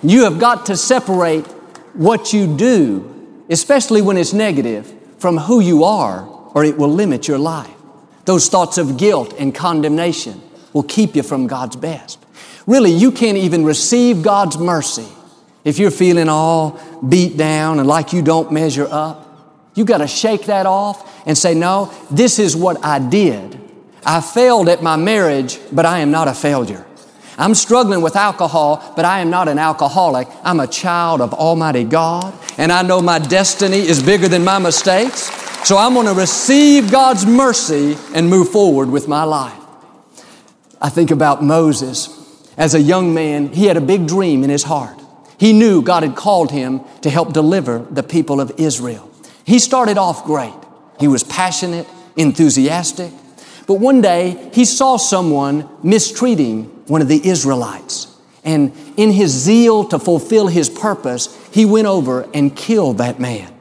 You 0.03 0.23
have 0.23 0.39
got 0.39 0.65
to 0.67 0.77
separate 0.77 1.45
what 1.93 2.33
you 2.33 2.55
do, 2.55 3.45
especially 3.49 4.01
when 4.01 4.17
it's 4.17 4.33
negative, 4.33 4.93
from 5.17 5.37
who 5.37 5.59
you 5.59 5.83
are, 5.83 6.27
or 6.53 6.63
it 6.65 6.77
will 6.77 6.89
limit 6.89 7.27
your 7.27 7.37
life. 7.37 7.69
Those 8.25 8.49
thoughts 8.49 8.77
of 8.77 8.97
guilt 8.97 9.33
and 9.37 9.53
condemnation 9.53 10.41
will 10.73 10.83
keep 10.83 11.15
you 11.15 11.23
from 11.23 11.47
God's 11.47 11.75
best. 11.75 12.19
Really, 12.67 12.91
you 12.91 13.11
can't 13.11 13.37
even 13.37 13.63
receive 13.63 14.21
God's 14.23 14.57
mercy 14.57 15.07
if 15.63 15.79
you're 15.79 15.91
feeling 15.91 16.29
all 16.29 16.79
beat 17.07 17.37
down 17.37 17.79
and 17.79 17.87
like 17.87 18.13
you 18.13 18.21
don't 18.21 18.51
measure 18.51 18.87
up. 18.89 19.30
You 19.73 19.85
got 19.85 19.99
to 19.99 20.07
shake 20.07 20.45
that 20.45 20.65
off 20.65 21.25
and 21.27 21.37
say, 21.37 21.53
no, 21.53 21.93
this 22.09 22.39
is 22.39 22.55
what 22.55 22.83
I 22.83 22.99
did. 22.99 23.59
I 24.05 24.21
failed 24.21 24.67
at 24.67 24.81
my 24.81 24.95
marriage, 24.95 25.59
but 25.71 25.85
I 25.85 25.99
am 25.99 26.11
not 26.11 26.27
a 26.27 26.33
failure. 26.33 26.85
I'm 27.37 27.55
struggling 27.55 28.01
with 28.01 28.15
alcohol, 28.15 28.93
but 28.95 29.05
I 29.05 29.19
am 29.19 29.29
not 29.29 29.47
an 29.47 29.57
alcoholic. 29.57 30.27
I'm 30.43 30.59
a 30.59 30.67
child 30.67 31.21
of 31.21 31.33
Almighty 31.33 31.83
God, 31.83 32.33
and 32.57 32.71
I 32.71 32.81
know 32.81 33.01
my 33.01 33.19
destiny 33.19 33.77
is 33.77 34.03
bigger 34.03 34.27
than 34.27 34.43
my 34.43 34.59
mistakes. 34.59 35.31
So 35.67 35.77
I'm 35.77 35.93
going 35.93 36.07
to 36.07 36.13
receive 36.13 36.91
God's 36.91 37.25
mercy 37.25 37.95
and 38.13 38.29
move 38.29 38.49
forward 38.49 38.89
with 38.89 39.07
my 39.07 39.23
life. 39.23 39.57
I 40.81 40.89
think 40.89 41.11
about 41.11 41.43
Moses. 41.43 42.17
As 42.57 42.73
a 42.73 42.81
young 42.81 43.13
man, 43.13 43.49
he 43.49 43.65
had 43.65 43.77
a 43.77 43.81
big 43.81 44.07
dream 44.07 44.43
in 44.43 44.49
his 44.49 44.63
heart. 44.63 44.99
He 45.37 45.53
knew 45.53 45.81
God 45.81 46.03
had 46.03 46.15
called 46.15 46.51
him 46.51 46.81
to 47.01 47.09
help 47.09 47.33
deliver 47.33 47.79
the 47.79 48.03
people 48.03 48.41
of 48.41 48.51
Israel. 48.57 49.10
He 49.51 49.59
started 49.59 49.97
off 49.97 50.23
great. 50.23 50.53
He 50.97 51.09
was 51.09 51.25
passionate, 51.25 51.85
enthusiastic. 52.15 53.11
But 53.67 53.81
one 53.81 53.99
day, 53.99 54.49
he 54.53 54.63
saw 54.63 54.95
someone 54.95 55.67
mistreating 55.83 56.67
one 56.87 57.01
of 57.01 57.09
the 57.09 57.27
Israelites. 57.27 58.07
And 58.45 58.71
in 58.95 59.11
his 59.11 59.31
zeal 59.31 59.83
to 59.89 59.99
fulfill 59.99 60.47
his 60.47 60.69
purpose, 60.69 61.37
he 61.51 61.65
went 61.65 61.87
over 61.87 62.29
and 62.33 62.55
killed 62.55 62.99
that 62.99 63.19
man. 63.19 63.53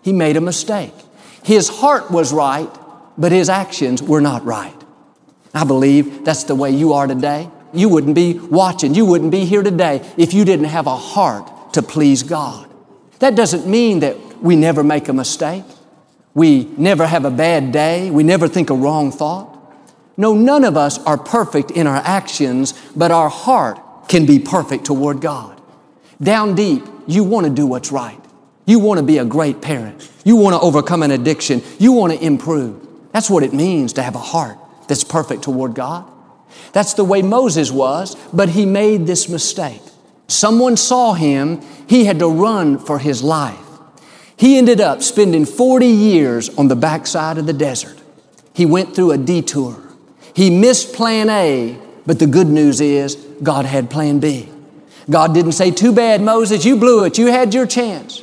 He 0.00 0.14
made 0.14 0.38
a 0.38 0.40
mistake. 0.40 0.94
His 1.42 1.68
heart 1.68 2.10
was 2.10 2.32
right, 2.32 2.70
but 3.18 3.30
his 3.30 3.50
actions 3.50 4.02
were 4.02 4.22
not 4.22 4.46
right. 4.46 4.82
I 5.52 5.64
believe 5.64 6.24
that's 6.24 6.44
the 6.44 6.54
way 6.54 6.70
you 6.70 6.94
are 6.94 7.06
today. 7.06 7.50
You 7.74 7.90
wouldn't 7.90 8.14
be 8.14 8.38
watching, 8.38 8.94
you 8.94 9.04
wouldn't 9.04 9.30
be 9.30 9.44
here 9.44 9.62
today 9.62 10.10
if 10.16 10.32
you 10.32 10.46
didn't 10.46 10.72
have 10.72 10.86
a 10.86 10.96
heart 10.96 11.74
to 11.74 11.82
please 11.82 12.22
God. 12.22 12.70
That 13.18 13.34
doesn't 13.34 13.66
mean 13.66 14.00
that 14.00 14.16
we 14.40 14.56
never 14.56 14.84
make 14.84 15.08
a 15.08 15.12
mistake. 15.12 15.64
We 16.34 16.64
never 16.76 17.06
have 17.06 17.24
a 17.24 17.30
bad 17.30 17.72
day. 17.72 18.10
We 18.10 18.22
never 18.22 18.48
think 18.48 18.70
a 18.70 18.74
wrong 18.74 19.12
thought. 19.12 19.50
No, 20.16 20.34
none 20.34 20.64
of 20.64 20.76
us 20.76 20.98
are 21.04 21.18
perfect 21.18 21.70
in 21.70 21.86
our 21.86 21.96
actions, 21.96 22.74
but 22.94 23.10
our 23.10 23.28
heart 23.28 23.80
can 24.08 24.26
be 24.26 24.38
perfect 24.38 24.84
toward 24.84 25.20
God. 25.20 25.60
Down 26.22 26.54
deep, 26.54 26.84
you 27.06 27.24
want 27.24 27.46
to 27.46 27.52
do 27.52 27.66
what's 27.66 27.90
right. 27.90 28.20
You 28.66 28.78
want 28.78 28.98
to 28.98 29.04
be 29.04 29.18
a 29.18 29.24
great 29.24 29.60
parent. 29.60 30.10
You 30.24 30.36
want 30.36 30.54
to 30.54 30.60
overcome 30.60 31.02
an 31.02 31.10
addiction. 31.10 31.62
You 31.78 31.92
want 31.92 32.12
to 32.12 32.24
improve. 32.24 32.86
That's 33.12 33.28
what 33.28 33.42
it 33.42 33.52
means 33.52 33.92
to 33.94 34.02
have 34.02 34.14
a 34.14 34.18
heart 34.18 34.58
that's 34.88 35.04
perfect 35.04 35.42
toward 35.42 35.74
God. 35.74 36.10
That's 36.72 36.94
the 36.94 37.04
way 37.04 37.22
Moses 37.22 37.70
was, 37.70 38.16
but 38.32 38.48
he 38.48 38.66
made 38.66 39.06
this 39.06 39.28
mistake. 39.28 39.82
Someone 40.28 40.76
saw 40.76 41.12
him. 41.12 41.60
He 41.86 42.04
had 42.04 42.18
to 42.20 42.28
run 42.28 42.78
for 42.78 42.98
his 42.98 43.22
life. 43.22 43.63
He 44.36 44.58
ended 44.58 44.80
up 44.80 45.02
spending 45.02 45.46
40 45.46 45.86
years 45.86 46.48
on 46.58 46.68
the 46.68 46.76
backside 46.76 47.38
of 47.38 47.46
the 47.46 47.52
desert. 47.52 47.98
He 48.52 48.66
went 48.66 48.94
through 48.94 49.12
a 49.12 49.18
detour. 49.18 49.80
He 50.34 50.50
missed 50.50 50.92
plan 50.92 51.30
A, 51.30 51.78
but 52.06 52.18
the 52.18 52.26
good 52.26 52.48
news 52.48 52.80
is 52.80 53.16
God 53.42 53.64
had 53.64 53.90
plan 53.90 54.18
B. 54.18 54.48
God 55.08 55.34
didn't 55.34 55.52
say, 55.52 55.70
Too 55.70 55.92
bad, 55.92 56.22
Moses, 56.22 56.64
you 56.64 56.76
blew 56.76 57.04
it. 57.04 57.18
You 57.18 57.26
had 57.26 57.54
your 57.54 57.66
chance. 57.66 58.22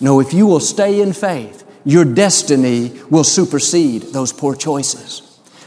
No, 0.00 0.20
if 0.20 0.32
you 0.32 0.46
will 0.46 0.60
stay 0.60 1.00
in 1.00 1.12
faith, 1.12 1.64
your 1.84 2.04
destiny 2.04 2.92
will 3.10 3.24
supersede 3.24 4.02
those 4.12 4.32
poor 4.32 4.56
choices. 4.56 5.20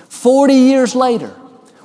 40 0.10 0.54
years 0.54 0.96
later, 0.96 1.30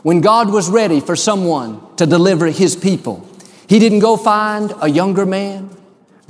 when 0.02 0.20
God 0.20 0.50
was 0.50 0.70
ready 0.70 1.00
for 1.00 1.14
someone 1.14 1.80
to 1.96 2.06
deliver 2.06 2.46
His 2.46 2.74
people, 2.74 3.28
He 3.68 3.78
didn't 3.78 4.00
go 4.00 4.16
find 4.16 4.72
a 4.80 4.88
younger 4.88 5.26
man. 5.26 5.70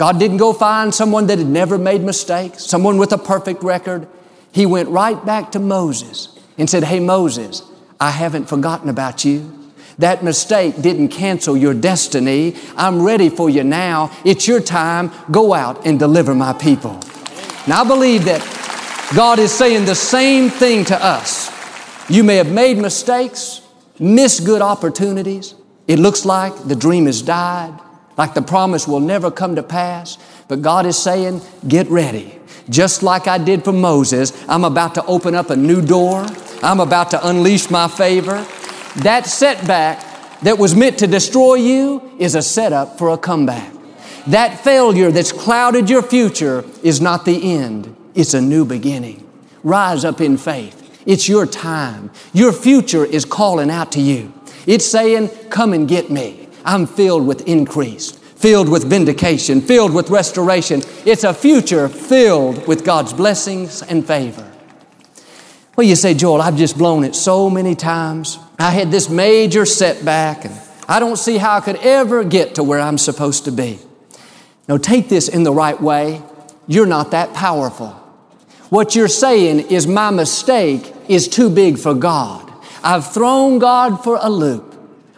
God 0.00 0.18
didn't 0.18 0.38
go 0.38 0.54
find 0.54 0.94
someone 0.94 1.26
that 1.26 1.36
had 1.36 1.46
never 1.46 1.76
made 1.76 2.00
mistakes, 2.00 2.64
someone 2.64 2.96
with 2.96 3.12
a 3.12 3.18
perfect 3.18 3.62
record. 3.62 4.08
He 4.50 4.64
went 4.64 4.88
right 4.88 5.22
back 5.26 5.52
to 5.52 5.58
Moses 5.58 6.38
and 6.56 6.70
said, 6.70 6.84
Hey, 6.84 7.00
Moses, 7.00 7.62
I 8.00 8.10
haven't 8.10 8.46
forgotten 8.46 8.88
about 8.88 9.26
you. 9.26 9.72
That 9.98 10.24
mistake 10.24 10.80
didn't 10.80 11.08
cancel 11.08 11.54
your 11.54 11.74
destiny. 11.74 12.56
I'm 12.78 13.02
ready 13.02 13.28
for 13.28 13.50
you 13.50 13.62
now. 13.62 14.10
It's 14.24 14.48
your 14.48 14.60
time. 14.60 15.10
Go 15.30 15.52
out 15.52 15.86
and 15.86 15.98
deliver 15.98 16.34
my 16.34 16.54
people. 16.54 16.98
Now, 17.68 17.82
I 17.82 17.84
believe 17.86 18.24
that 18.24 18.40
God 19.14 19.38
is 19.38 19.52
saying 19.52 19.84
the 19.84 19.94
same 19.94 20.48
thing 20.48 20.86
to 20.86 20.96
us. 20.96 21.50
You 22.08 22.24
may 22.24 22.36
have 22.36 22.50
made 22.50 22.78
mistakes, 22.78 23.60
missed 23.98 24.46
good 24.46 24.62
opportunities. 24.62 25.54
It 25.86 25.98
looks 25.98 26.24
like 26.24 26.56
the 26.64 26.74
dream 26.74 27.04
has 27.04 27.20
died 27.20 27.78
like 28.16 28.34
the 28.34 28.42
promise 28.42 28.86
will 28.86 29.00
never 29.00 29.30
come 29.30 29.56
to 29.56 29.62
pass. 29.62 30.18
But 30.48 30.62
God 30.62 30.86
is 30.86 30.98
saying, 30.98 31.40
get 31.66 31.88
ready. 31.88 32.38
Just 32.68 33.02
like 33.02 33.26
I 33.26 33.38
did 33.38 33.64
for 33.64 33.72
Moses, 33.72 34.32
I'm 34.48 34.64
about 34.64 34.94
to 34.94 35.04
open 35.06 35.34
up 35.34 35.50
a 35.50 35.56
new 35.56 35.80
door. 35.80 36.26
I'm 36.62 36.80
about 36.80 37.10
to 37.12 37.28
unleash 37.28 37.70
my 37.70 37.88
favor. 37.88 38.46
That 38.96 39.26
setback 39.26 40.40
that 40.42 40.58
was 40.58 40.74
meant 40.74 40.98
to 40.98 41.06
destroy 41.06 41.54
you 41.54 42.10
is 42.18 42.34
a 42.34 42.42
setup 42.42 42.98
for 42.98 43.10
a 43.10 43.18
comeback. 43.18 43.72
That 44.26 44.60
failure 44.60 45.10
that's 45.10 45.32
clouded 45.32 45.88
your 45.88 46.02
future 46.02 46.64
is 46.82 47.00
not 47.00 47.24
the 47.24 47.52
end, 47.54 47.96
it's 48.14 48.34
a 48.34 48.40
new 48.40 48.64
beginning. 48.64 49.26
Rise 49.62 50.04
up 50.04 50.20
in 50.20 50.36
faith. 50.36 50.76
It's 51.06 51.28
your 51.28 51.46
time. 51.46 52.10
Your 52.32 52.52
future 52.52 53.04
is 53.04 53.24
calling 53.24 53.70
out 53.70 53.92
to 53.92 54.00
you. 54.00 54.32
It's 54.66 54.86
saying, 54.86 55.30
Come 55.48 55.72
and 55.72 55.88
get 55.88 56.10
me. 56.10 56.39
I'm 56.64 56.86
filled 56.86 57.26
with 57.26 57.46
increase, 57.48 58.12
filled 58.12 58.68
with 58.68 58.84
vindication, 58.84 59.60
filled 59.60 59.92
with 59.92 60.10
restoration. 60.10 60.82
It's 61.04 61.24
a 61.24 61.34
future 61.34 61.88
filled 61.88 62.66
with 62.66 62.84
God's 62.84 63.12
blessings 63.12 63.82
and 63.82 64.06
favor. 64.06 64.50
Well, 65.76 65.86
you 65.86 65.96
say, 65.96 66.14
Joel, 66.14 66.42
I've 66.42 66.56
just 66.56 66.76
blown 66.76 67.04
it 67.04 67.14
so 67.14 67.48
many 67.48 67.74
times. 67.74 68.38
I 68.58 68.70
had 68.70 68.90
this 68.90 69.08
major 69.08 69.64
setback, 69.64 70.44
and 70.44 70.54
I 70.86 71.00
don't 71.00 71.16
see 71.16 71.38
how 71.38 71.56
I 71.56 71.60
could 71.60 71.76
ever 71.76 72.24
get 72.24 72.56
to 72.56 72.62
where 72.62 72.80
I'm 72.80 72.98
supposed 72.98 73.46
to 73.46 73.52
be. 73.52 73.78
Now, 74.68 74.76
take 74.76 75.08
this 75.08 75.28
in 75.28 75.42
the 75.42 75.52
right 75.52 75.80
way. 75.80 76.22
You're 76.66 76.86
not 76.86 77.12
that 77.12 77.32
powerful. 77.34 77.90
What 78.68 78.94
you're 78.94 79.08
saying 79.08 79.70
is, 79.70 79.86
my 79.86 80.10
mistake 80.10 80.92
is 81.08 81.26
too 81.26 81.50
big 81.50 81.78
for 81.78 81.94
God. 81.94 82.52
I've 82.84 83.12
thrown 83.12 83.58
God 83.58 84.04
for 84.04 84.18
a 84.20 84.28
loop. 84.30 84.69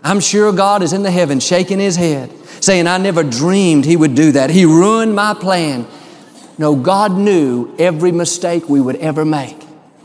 I'm 0.05 0.21
sure 0.21 0.53
God 0.53 0.83
is 0.83 0.93
in 0.93 1.03
the 1.03 1.11
heavens 1.11 1.45
shaking 1.45 1.79
his 1.79 1.97
head, 1.97 2.31
saying, 2.61 2.87
I 2.87 2.99
never 2.99 3.23
dreamed 3.23 3.85
he 3.85 3.97
would 3.97 4.15
do 4.15 4.33
that. 4.33 4.51
He 4.51 4.65
ruined 4.65 5.15
my 5.15 5.35
plan. 5.35 5.87
No, 6.59 6.77
God 6.77 7.13
knew 7.13 7.75
every 7.79 8.13
mistake 8.13 8.69
we 8.69 8.81
would 8.81 8.97
ever 8.97 9.25
make. 9.25 9.57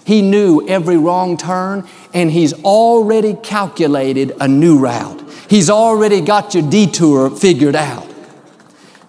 He 0.07 0.21
knew 0.21 0.65
every 0.69 0.95
wrong 0.95 1.35
turn, 1.35 1.85
and 2.13 2.31
He's 2.31 2.53
already 2.63 3.33
calculated 3.33 4.33
a 4.39 4.47
new 4.47 4.79
route. 4.79 5.21
He's 5.49 5.69
already 5.69 6.21
got 6.21 6.53
your 6.53 6.63
detour 6.69 7.29
figured 7.29 7.75
out. 7.75 8.07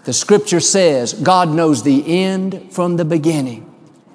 The 0.07 0.13
scripture 0.13 0.59
says 0.59 1.13
God 1.13 1.51
knows 1.51 1.85
the 1.85 2.05
end 2.25 2.73
from 2.73 2.97
the 2.97 3.05
beginning. 3.05 3.65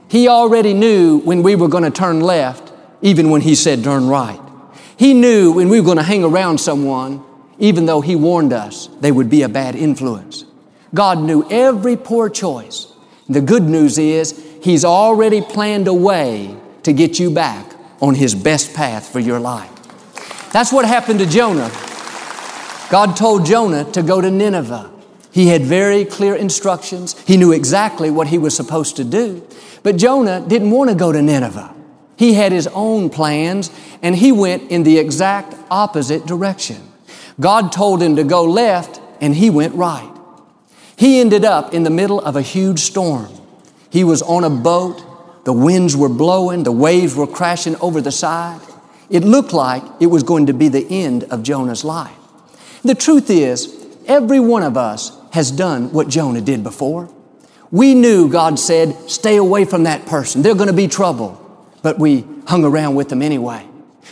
He 0.10 0.28
already 0.28 0.74
knew 0.74 1.20
when 1.20 1.42
we 1.42 1.56
were 1.56 1.70
going 1.70 1.86
to 1.86 1.92
turn 1.92 2.20
left, 2.20 2.74
even 3.02 3.30
when 3.30 3.40
He 3.40 3.56
said 3.56 3.82
turn 3.82 4.08
right. 4.08 4.43
He 4.98 5.14
knew 5.14 5.52
when 5.52 5.70
we 5.70 5.80
were 5.80 5.86
going 5.86 5.98
to 5.98 6.04
hang 6.04 6.24
around 6.24 6.60
someone, 6.60 7.24
even 7.60 7.86
though 7.86 8.02
He 8.02 8.16
warned 8.16 8.54
us 8.54 8.88
they 9.00 9.12
would 9.12 9.30
be 9.30 9.42
a 9.42 9.50
bad 9.50 9.76
influence. 9.76 10.46
God 10.94 11.20
knew 11.20 11.48
every 11.50 11.98
poor 11.98 12.30
choice. 12.30 12.88
The 13.28 13.42
good 13.42 13.64
news 13.64 13.98
is 13.98 14.40
He's 14.62 14.86
already 14.86 15.42
planned 15.42 15.88
a 15.88 15.94
way 15.94 16.56
to 16.84 16.94
get 16.94 17.20
you 17.20 17.32
back 17.32 17.76
on 18.02 18.16
His 18.16 18.36
best 18.36 18.74
path 18.74 19.10
for 19.10 19.20
your 19.20 19.40
life. 19.40 19.72
That's 20.52 20.72
what 20.72 20.86
happened 20.86 21.20
to 21.20 21.26
Jonah. 21.26 21.72
God 22.92 23.18
told 23.18 23.46
Jonah 23.46 23.90
to 23.92 24.04
go 24.04 24.22
to 24.22 24.30
Nineveh. 24.30 24.92
He 25.32 25.48
had 25.48 25.64
very 25.64 26.06
clear 26.06 26.36
instructions. 26.36 27.20
He 27.26 27.38
knew 27.38 27.52
exactly 27.52 28.12
what 28.12 28.28
he 28.28 28.38
was 28.38 28.56
supposed 28.56 28.98
to 28.98 29.04
do. 29.04 29.42
But 29.82 29.98
Jonah 29.98 30.46
didn't 30.48 30.70
want 30.70 30.92
to 30.92 30.96
go 30.96 31.12
to 31.12 31.20
Nineveh. 31.20 31.74
He 32.16 32.34
had 32.34 32.52
his 32.52 32.68
own 32.68 33.10
plans 33.10 33.72
and 34.02 34.16
he 34.16 34.32
went 34.32 34.72
in 34.72 34.84
the 34.84 34.98
exact 34.98 35.56
opposite 35.72 36.26
direction. 36.26 36.78
God 37.40 37.72
told 37.72 38.02
him 38.02 38.16
to 38.18 38.24
go 38.24 38.44
left 38.44 39.02
and 39.20 39.36
he 39.36 39.50
went 39.50 39.74
right. 39.76 40.10
He 40.96 41.20
ended 41.20 41.44
up 41.44 41.74
in 41.74 41.84
the 41.84 41.90
middle 41.90 42.20
of 42.20 42.36
a 42.36 42.42
huge 42.42 42.80
storm. 42.80 43.30
He 43.90 44.04
was 44.04 44.22
on 44.22 44.44
a 44.44 44.50
boat. 44.50 45.44
The 45.46 45.54
winds 45.54 45.96
were 45.98 46.10
blowing. 46.10 46.64
The 46.64 46.72
waves 46.72 47.16
were 47.16 47.28
crashing 47.28 47.76
over 47.78 48.00
the 48.00 48.12
side. 48.12 48.62
It 49.10 49.24
looked 49.24 49.54
like 49.54 49.84
it 50.00 50.08
was 50.08 50.24
going 50.24 50.46
to 50.48 50.54
be 50.54 50.70
the 50.70 50.86
end 50.90 51.26
of 51.26 51.44
Jonah's 51.44 51.84
life. 51.84 52.16
The 52.84 52.96
truth 52.96 53.30
is, 53.30 53.74
every 54.08 54.40
one 54.40 54.64
of 54.64 54.78
us 54.78 55.18
has 55.32 55.52
done 55.52 55.92
what 55.92 56.10
Jonah 56.10 56.42
did 56.42 56.64
before. 56.64 57.10
We 57.72 57.96
knew 57.96 58.30
God 58.30 58.60
said, 58.60 59.10
stay 59.10 59.38
away 59.38 59.66
from 59.66 59.84
that 59.84 60.06
person. 60.06 60.42
They're 60.42 60.56
going 60.56 60.68
to 60.68 60.74
be 60.74 60.88
trouble. 60.88 61.40
But 61.84 62.00
we 62.00 62.26
hung 62.48 62.66
around 62.66 62.96
with 62.96 63.10
them 63.10 63.22
anyway. 63.22 63.68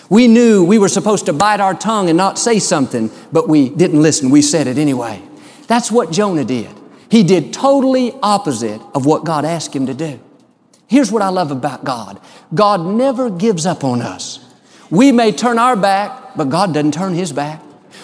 We 0.09 0.27
knew 0.27 0.63
we 0.63 0.77
were 0.77 0.89
supposed 0.89 1.25
to 1.25 1.33
bite 1.33 1.59
our 1.59 1.73
tongue 1.73 2.09
and 2.09 2.17
not 2.17 2.37
say 2.37 2.59
something, 2.59 3.09
but 3.31 3.49
we 3.49 3.69
didn't 3.69 4.01
listen. 4.01 4.29
We 4.29 4.43
said 4.43 4.67
it 4.67 4.77
anyway. 4.77 5.23
That's 5.67 5.91
what 5.91 6.11
Jonah 6.11 6.45
did. 6.45 6.69
He 7.09 7.23
did 7.23 7.53
totally 7.53 8.13
opposite 8.21 8.81
of 8.93 9.05
what 9.05 9.25
God 9.25 9.45
asked 9.45 9.75
him 9.75 9.87
to 9.87 9.93
do. 9.93 10.19
Here's 10.87 11.11
what 11.11 11.21
I 11.21 11.29
love 11.29 11.51
about 11.51 11.85
God. 11.85 12.19
God 12.53 12.85
never 12.85 13.29
gives 13.29 13.65
up 13.65 13.85
on 13.85 14.01
us. 14.01 14.45
We 14.89 15.13
may 15.13 15.31
turn 15.31 15.57
our 15.57 15.77
back, 15.77 16.35
but 16.35 16.49
God 16.49 16.73
doesn't 16.73 16.93
turn 16.93 17.13
His 17.13 17.31
back. 17.31 17.61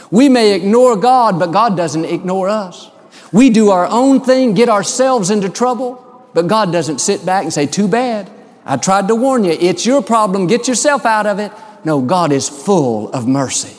We 0.09 0.29
may 0.29 0.53
ignore 0.53 0.95
God, 0.95 1.37
but 1.37 1.51
God 1.51 1.75
doesn't 1.75 2.05
ignore 2.05 2.47
us. 2.47 2.89
We 3.33 3.49
do 3.49 3.71
our 3.71 3.85
own 3.85 4.21
thing, 4.21 4.53
get 4.53 4.69
ourselves 4.69 5.29
into 5.29 5.49
trouble, 5.49 6.01
but 6.33 6.47
God 6.47 6.71
doesn't 6.71 6.99
sit 6.99 7.25
back 7.25 7.43
and 7.43 7.51
say, 7.51 7.65
Too 7.65 7.89
bad. 7.89 8.31
I 8.69 8.75
tried 8.75 9.07
to 9.07 9.15
warn 9.15 9.45
you. 9.45 9.51
It's 9.51 9.85
your 9.85 10.03
problem. 10.03 10.45
Get 10.45 10.67
yourself 10.67 11.05
out 11.05 11.25
of 11.25 11.39
it. 11.39 11.53
No, 11.85 12.01
God 12.01 12.33
is 12.33 12.49
full 12.49 13.09
of 13.13 13.25
mercy. 13.25 13.73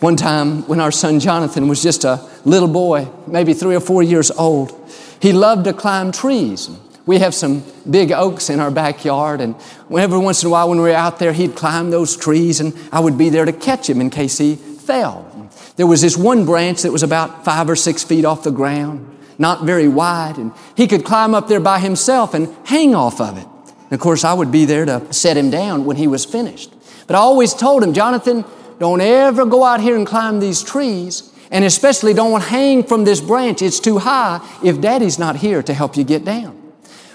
One 0.00 0.16
time 0.16 0.66
when 0.66 0.80
our 0.80 0.90
son 0.90 1.20
Jonathan 1.20 1.68
was 1.68 1.82
just 1.82 2.04
a 2.04 2.26
little 2.46 2.68
boy, 2.68 3.08
maybe 3.26 3.52
three 3.52 3.76
or 3.76 3.80
four 3.80 4.02
years 4.02 4.30
old, 4.30 4.72
he 5.20 5.32
loved 5.32 5.64
to 5.64 5.74
climb 5.74 6.12
trees. 6.12 6.70
We 7.04 7.18
have 7.18 7.34
some 7.34 7.62
big 7.88 8.10
oaks 8.10 8.48
in 8.48 8.58
our 8.58 8.70
backyard, 8.70 9.42
and 9.42 9.54
every 9.94 10.18
once 10.18 10.42
in 10.42 10.46
a 10.46 10.50
while 10.50 10.70
when 10.70 10.78
we 10.78 10.88
were 10.88 10.96
out 10.96 11.18
there, 11.18 11.34
he'd 11.34 11.54
climb 11.54 11.90
those 11.90 12.16
trees, 12.16 12.60
and 12.60 12.74
I 12.90 13.00
would 13.00 13.18
be 13.18 13.28
there 13.28 13.44
to 13.44 13.52
catch 13.52 13.88
him 13.88 14.00
in 14.00 14.08
case 14.08 14.38
he 14.38 14.56
fell. 14.56 15.30
There 15.76 15.86
was 15.86 16.00
this 16.00 16.16
one 16.16 16.46
branch 16.46 16.82
that 16.82 16.92
was 16.92 17.02
about 17.02 17.44
five 17.44 17.68
or 17.68 17.76
six 17.76 18.02
feet 18.02 18.24
off 18.24 18.44
the 18.44 18.50
ground, 18.50 19.14
not 19.38 19.64
very 19.64 19.88
wide, 19.88 20.38
and 20.38 20.52
he 20.74 20.86
could 20.86 21.04
climb 21.04 21.34
up 21.34 21.48
there 21.48 21.60
by 21.60 21.80
himself 21.80 22.32
and 22.32 22.54
hang 22.64 22.94
off 22.94 23.20
of 23.20 23.36
it. 23.36 23.46
And 23.94 24.00
of 24.00 24.02
course, 24.02 24.24
I 24.24 24.34
would 24.34 24.50
be 24.50 24.64
there 24.64 24.84
to 24.86 25.12
set 25.12 25.36
him 25.36 25.50
down 25.50 25.84
when 25.84 25.96
he 25.96 26.08
was 26.08 26.24
finished. 26.24 26.72
But 27.06 27.14
I 27.14 27.20
always 27.20 27.54
told 27.54 27.80
him, 27.80 27.94
Jonathan, 27.94 28.44
don't 28.80 29.00
ever 29.00 29.46
go 29.46 29.62
out 29.62 29.80
here 29.80 29.94
and 29.94 30.04
climb 30.04 30.40
these 30.40 30.64
trees, 30.64 31.32
and 31.52 31.64
especially 31.64 32.12
don't 32.12 32.42
hang 32.42 32.82
from 32.82 33.04
this 33.04 33.20
branch. 33.20 33.62
It's 33.62 33.78
too 33.78 33.98
high 33.98 34.44
if 34.64 34.80
daddy's 34.80 35.16
not 35.16 35.36
here 35.36 35.62
to 35.62 35.72
help 35.72 35.96
you 35.96 36.02
get 36.02 36.24
down. 36.24 36.60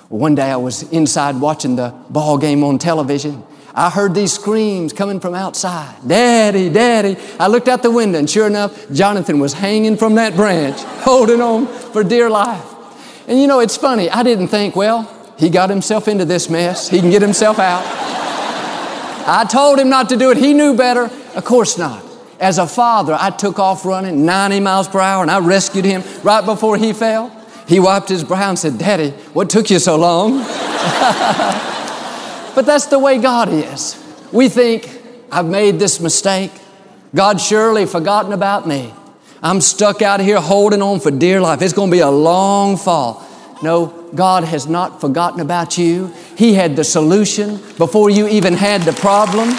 One 0.08 0.36
day 0.36 0.50
I 0.50 0.56
was 0.56 0.84
inside 0.84 1.42
watching 1.42 1.76
the 1.76 1.94
ball 2.10 2.38
game 2.38 2.64
on 2.64 2.78
television, 2.78 3.44
I 3.76 3.90
heard 3.90 4.16
these 4.16 4.32
screams 4.32 4.94
coming 4.94 5.20
from 5.20 5.36
outside. 5.36 5.96
Daddy, 6.08 6.70
Daddy. 6.70 7.18
I 7.38 7.48
looked 7.48 7.68
out 7.68 7.84
the 7.84 7.92
window 7.92 8.20
and 8.20 8.30
sure 8.30 8.48
enough, 8.48 8.90
Jonathan 8.90 9.38
was 9.38 9.52
hanging 9.52 9.98
from 9.98 10.16
that 10.16 10.38
branch, 10.38 10.80
holding 11.04 11.42
on 11.42 11.68
for 11.68 12.06
dear 12.06 12.30
life. 12.30 12.66
And 13.28 13.38
you 13.38 13.48
know, 13.48 13.60
it's 13.60 13.76
funny. 13.76 14.10
I 14.10 14.24
didn't 14.24 14.48
think, 14.48 14.78
well, 14.78 15.19
he 15.40 15.50
got 15.50 15.70
himself 15.70 16.08
into 16.08 16.26
this 16.26 16.50
mess. 16.50 16.90
He 16.90 17.00
can 17.00 17.10
get 17.10 17.22
himself 17.22 17.58
out. 17.58 17.84
I 19.28 19.46
told 19.50 19.80
him 19.80 19.90
not 19.90 20.10
to 20.10 20.18
do 20.18 20.30
it. 20.32 20.38
He 20.38 20.54
knew 20.54 20.76
better. 20.76 21.10
Of 21.36 21.46
course 21.46 21.78
not. 21.78 22.04
As 22.40 22.58
a 22.58 22.68
father, 22.68 23.18
I 23.20 23.32
took 23.32 23.58
off 23.58 23.86
running 23.86 24.26
90 24.26 24.60
miles 24.60 24.88
per 24.88 25.00
hour 25.00 25.22
and 25.22 25.32
I 25.32 25.40
rescued 25.40 25.86
him 25.86 26.04
right 26.24 26.46
before 26.46 26.78
he 26.78 26.94
fell. 26.94 27.30
He 27.68 27.80
wiped 27.80 28.10
his 28.10 28.24
brow 28.24 28.50
and 28.50 28.60
said, 28.60 28.78
Daddy, 28.78 29.12
what 29.34 29.50
took 29.50 29.70
you 29.70 29.80
so 29.80 29.96
long? 29.96 30.46
But 32.60 32.66
that's 32.66 32.88
the 32.88 33.00
way 33.00 33.20
God 33.20 33.48
is. 33.48 33.98
We 34.34 34.50
think, 34.50 35.02
I've 35.32 35.46
made 35.46 35.80
this 35.80 36.02
mistake. 36.02 36.52
God 37.16 37.40
surely 37.40 37.86
forgotten 37.86 38.34
about 38.34 38.68
me. 38.68 38.94
I'm 39.42 39.62
stuck 39.62 40.02
out 40.02 40.20
here 40.20 40.42
holding 40.42 40.82
on 40.82 41.00
for 41.00 41.10
dear 41.10 41.40
life. 41.40 41.62
It's 41.62 41.72
going 41.72 41.90
to 41.90 41.96
be 41.96 42.02
a 42.02 42.10
long 42.10 42.76
fall. 42.76 43.26
No, 43.62 43.88
God 44.16 44.46
has 44.46 44.68
not 44.68 45.02
forgotten 45.02 45.42
about 45.42 45.78
you. 45.78 46.14
He 46.38 46.54
had 46.54 46.76
the 46.76 46.84
solution 46.84 47.58
before 47.78 48.10
you 48.10 48.28
even 48.28 48.54
had 48.54 48.84
the 48.84 48.94
problem. 48.94 49.50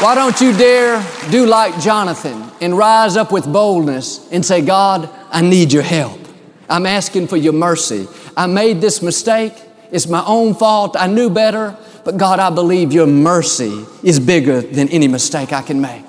Why 0.00 0.14
don't 0.14 0.40
you 0.40 0.52
dare 0.52 1.04
do 1.30 1.46
like 1.46 1.80
Jonathan 1.80 2.50
and 2.60 2.76
rise 2.76 3.16
up 3.16 3.32
with 3.32 3.50
boldness 3.50 4.30
and 4.30 4.44
say, 4.44 4.60
God, 4.60 5.08
I 5.30 5.40
need 5.40 5.72
your 5.72 5.82
help. 5.82 6.20
I'm 6.68 6.86
asking 6.86 7.28
for 7.28 7.36
your 7.36 7.54
mercy. 7.54 8.06
I 8.36 8.46
made 8.46 8.80
this 8.80 9.02
mistake. 9.02 9.54
It's 9.90 10.06
my 10.06 10.22
own 10.26 10.54
fault. 10.54 10.94
I 10.96 11.06
knew 11.06 11.30
better. 11.30 11.76
But 12.04 12.16
God, 12.16 12.38
I 12.38 12.50
believe 12.50 12.92
your 12.92 13.06
mercy 13.06 13.84
is 14.02 14.20
bigger 14.20 14.60
than 14.60 14.88
any 14.90 15.08
mistake 15.08 15.52
I 15.52 15.62
can 15.62 15.80
make. 15.80 16.04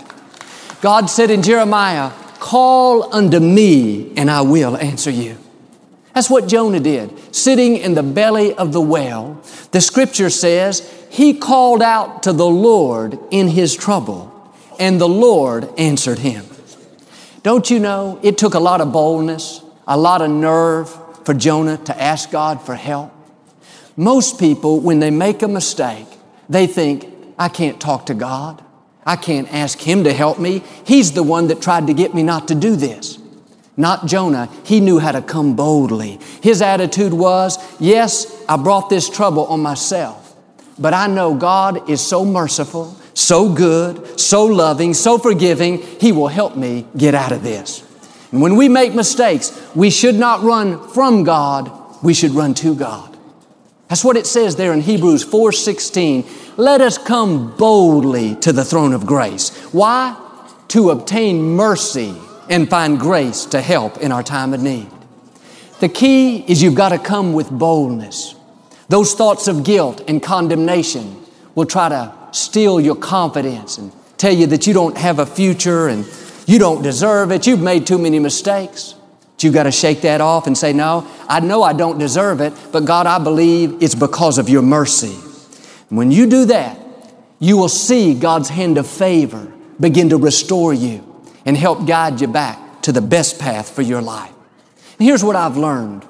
God 0.82 1.10
said 1.10 1.32
in 1.32 1.42
Jeremiah, 1.42 2.12
Call 2.40 3.14
unto 3.14 3.40
me 3.40 4.14
and 4.16 4.30
I 4.30 4.42
will 4.42 4.78
answer 4.78 5.12
you. 5.12 5.38
That's 6.20 6.30
what 6.30 6.50
Jonah 6.50 6.82
did. 6.82 7.34
Sitting 7.34 7.78
in 7.78 7.94
the 7.94 8.04
belly 8.04 8.54
of 8.54 8.74
the 8.74 8.82
whale, 8.82 9.42
the 9.72 9.80
scripture 9.80 10.30
says 10.30 10.82
he 11.10 11.34
called 11.34 11.82
out 11.82 12.24
to 12.24 12.34
the 12.34 12.46
Lord 12.46 13.18
in 13.32 13.48
his 13.48 13.74
trouble, 13.74 14.54
and 14.78 15.00
the 15.00 15.08
Lord 15.08 15.70
answered 15.78 16.20
him. 16.20 16.46
Don't 17.42 17.70
you 17.70 17.80
know 17.80 18.20
it 18.22 18.38
took 18.38 18.54
a 18.54 18.60
lot 18.60 18.82
of 18.82 18.92
boldness, 18.92 19.64
a 19.88 19.98
lot 19.98 20.22
of 20.22 20.30
nerve 20.30 20.94
for 21.24 21.34
Jonah 21.34 21.78
to 21.86 21.98
ask 21.98 22.30
God 22.30 22.62
for 22.66 22.76
help? 22.76 23.14
Most 23.96 24.42
people, 24.42 24.82
when 24.82 25.00
they 25.00 25.12
make 25.12 25.42
a 25.42 25.48
mistake, 25.48 26.08
they 26.50 26.68
think, 26.68 27.08
I 27.38 27.48
can't 27.48 27.80
talk 27.80 28.08
to 28.08 28.14
God. 28.14 28.62
I 29.06 29.16
can't 29.16 29.48
ask 29.54 29.80
Him 29.80 30.04
to 30.04 30.12
help 30.12 30.38
me. 30.38 30.64
He's 30.86 31.14
the 31.14 31.24
one 31.24 31.48
that 31.48 31.62
tried 31.62 31.88
to 31.88 31.94
get 31.94 32.14
me 32.14 32.24
not 32.24 32.50
to 32.50 32.56
do 32.56 32.76
this. 32.76 33.20
Not 33.80 34.08
Jonah. 34.08 34.50
He 34.66 34.82
knew 34.82 35.00
how 35.00 35.14
to 35.14 35.22
come 35.22 35.56
boldly. 35.56 36.20
His 36.44 36.62
attitude 36.62 37.14
was, 37.14 37.58
yes, 37.80 38.44
I 38.50 38.58
brought 38.58 38.90
this 38.90 39.10
trouble 39.10 39.46
on 39.46 39.62
myself, 39.62 40.36
but 40.78 40.94
I 40.94 41.08
know 41.08 41.34
God 41.34 41.90
is 41.90 42.02
so 42.02 42.26
merciful, 42.26 42.98
so 43.14 43.48
good, 43.54 44.20
so 44.20 44.44
loving, 44.44 44.94
so 44.94 45.18
forgiving, 45.18 45.82
He 45.82 46.12
will 46.12 46.28
help 46.28 46.58
me 46.58 46.88
get 46.98 47.16
out 47.16 47.32
of 47.32 47.42
this. 47.42 47.82
And 48.34 48.42
when 48.42 48.58
we 48.58 48.68
make 48.68 48.94
mistakes, 48.94 49.58
we 49.74 49.90
should 49.90 50.16
not 50.16 50.44
run 50.44 50.86
from 50.90 51.24
God, 51.24 51.72
we 52.04 52.14
should 52.14 52.32
run 52.32 52.56
to 52.56 52.76
God. 52.76 53.18
That's 53.88 54.04
what 54.04 54.18
it 54.18 54.28
says 54.28 54.58
there 54.58 54.74
in 54.74 54.82
Hebrews 54.82 55.24
4:16. 55.24 56.26
Let 56.58 56.82
us 56.82 56.98
come 56.98 57.56
boldly 57.56 58.36
to 58.42 58.52
the 58.52 58.66
throne 58.66 58.92
of 58.92 59.06
grace. 59.06 59.52
Why? 59.72 60.18
To 60.68 60.90
obtain 60.90 61.56
mercy 61.56 62.14
and 62.50 62.70
find 62.70 63.00
grace 63.00 63.46
to 63.46 63.62
help 63.62 63.98
in 64.00 64.12
our 64.12 64.24
time 64.24 64.54
of 64.54 64.62
need. 64.62 64.90
The 65.80 65.88
key 65.88 66.40
is 66.40 66.62
you've 66.62 66.76
got 66.76 66.90
to 66.90 66.98
come 66.98 67.32
with 67.34 67.50
boldness. 67.50 68.36
Those 68.90 69.14
thoughts 69.14 69.48
of 69.48 69.64
guilt 69.64 70.02
and 70.08 70.22
condemnation 70.22 71.24
will 71.56 71.66
try 71.66 71.90
to 71.90 72.14
steal 72.32 72.82
your 72.82 72.96
confidence 72.96 73.78
and 73.78 73.92
tell 74.18 74.34
you 74.34 74.48
that 74.48 74.68
you 74.68 74.74
don't 74.74 74.98
have 74.98 75.20
a 75.20 75.26
future 75.26 75.88
and 75.88 76.06
you 76.48 76.60
don't 76.60 76.82
deserve 76.82 77.32
it. 77.32 77.48
You've 77.48 77.62
made 77.62 77.88
too 77.88 77.98
many 77.98 78.20
mistakes. 78.20 78.96
But 79.36 79.44
you've 79.44 79.54
got 79.54 79.64
to 79.64 79.72
shake 79.72 80.02
that 80.02 80.20
off 80.20 80.48
and 80.48 80.58
say, 80.58 80.74
No, 80.74 81.08
I 81.30 81.40
know 81.40 81.64
I 81.64 81.74
don't 81.74 81.98
deserve 81.98 82.42
it, 82.42 82.52
but 82.74 82.84
God, 82.84 83.06
I 83.06 83.20
believe 83.20 83.82
it's 83.82 83.96
because 83.96 84.38
of 84.38 84.50
your 84.50 84.64
mercy. 84.64 85.16
And 85.90 85.98
when 85.98 86.12
you 86.12 86.28
do 86.28 86.46
that, 86.46 86.78
you 87.40 87.56
will 87.56 87.70
see 87.70 88.16
God's 88.16 88.50
hand 88.50 88.78
of 88.78 88.86
favor 88.86 89.50
begin 89.80 90.10
to 90.10 90.18
restore 90.18 90.74
you 90.74 91.09
and 91.46 91.58
help 91.58 91.86
guide 91.86 92.22
you 92.22 92.28
back 92.28 92.82
to 92.84 92.92
the 92.92 93.02
best 93.02 93.40
path 93.40 93.70
for 93.70 93.82
your 93.82 94.02
life. 94.02 94.34
And 94.98 95.08
here's 95.08 95.24
what 95.24 95.36
I've 95.36 95.58
learned 95.58 96.04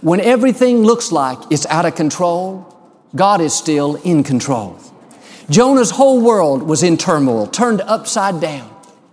when 0.00 0.20
everything 0.20 0.82
looks 0.82 1.12
like 1.12 1.38
it's 1.50 1.64
out 1.66 1.86
of 1.86 1.94
control, 1.94 2.66
God 3.14 3.40
is 3.40 3.54
still 3.54 3.96
in 3.96 4.24
control. 4.24 4.78
Jonah's 5.48 5.90
whole 5.90 6.20
world 6.20 6.62
was 6.62 6.82
in 6.82 6.96
turmoil, 6.96 7.46
turned 7.46 7.80
upside 7.82 8.40
down. 8.40 8.68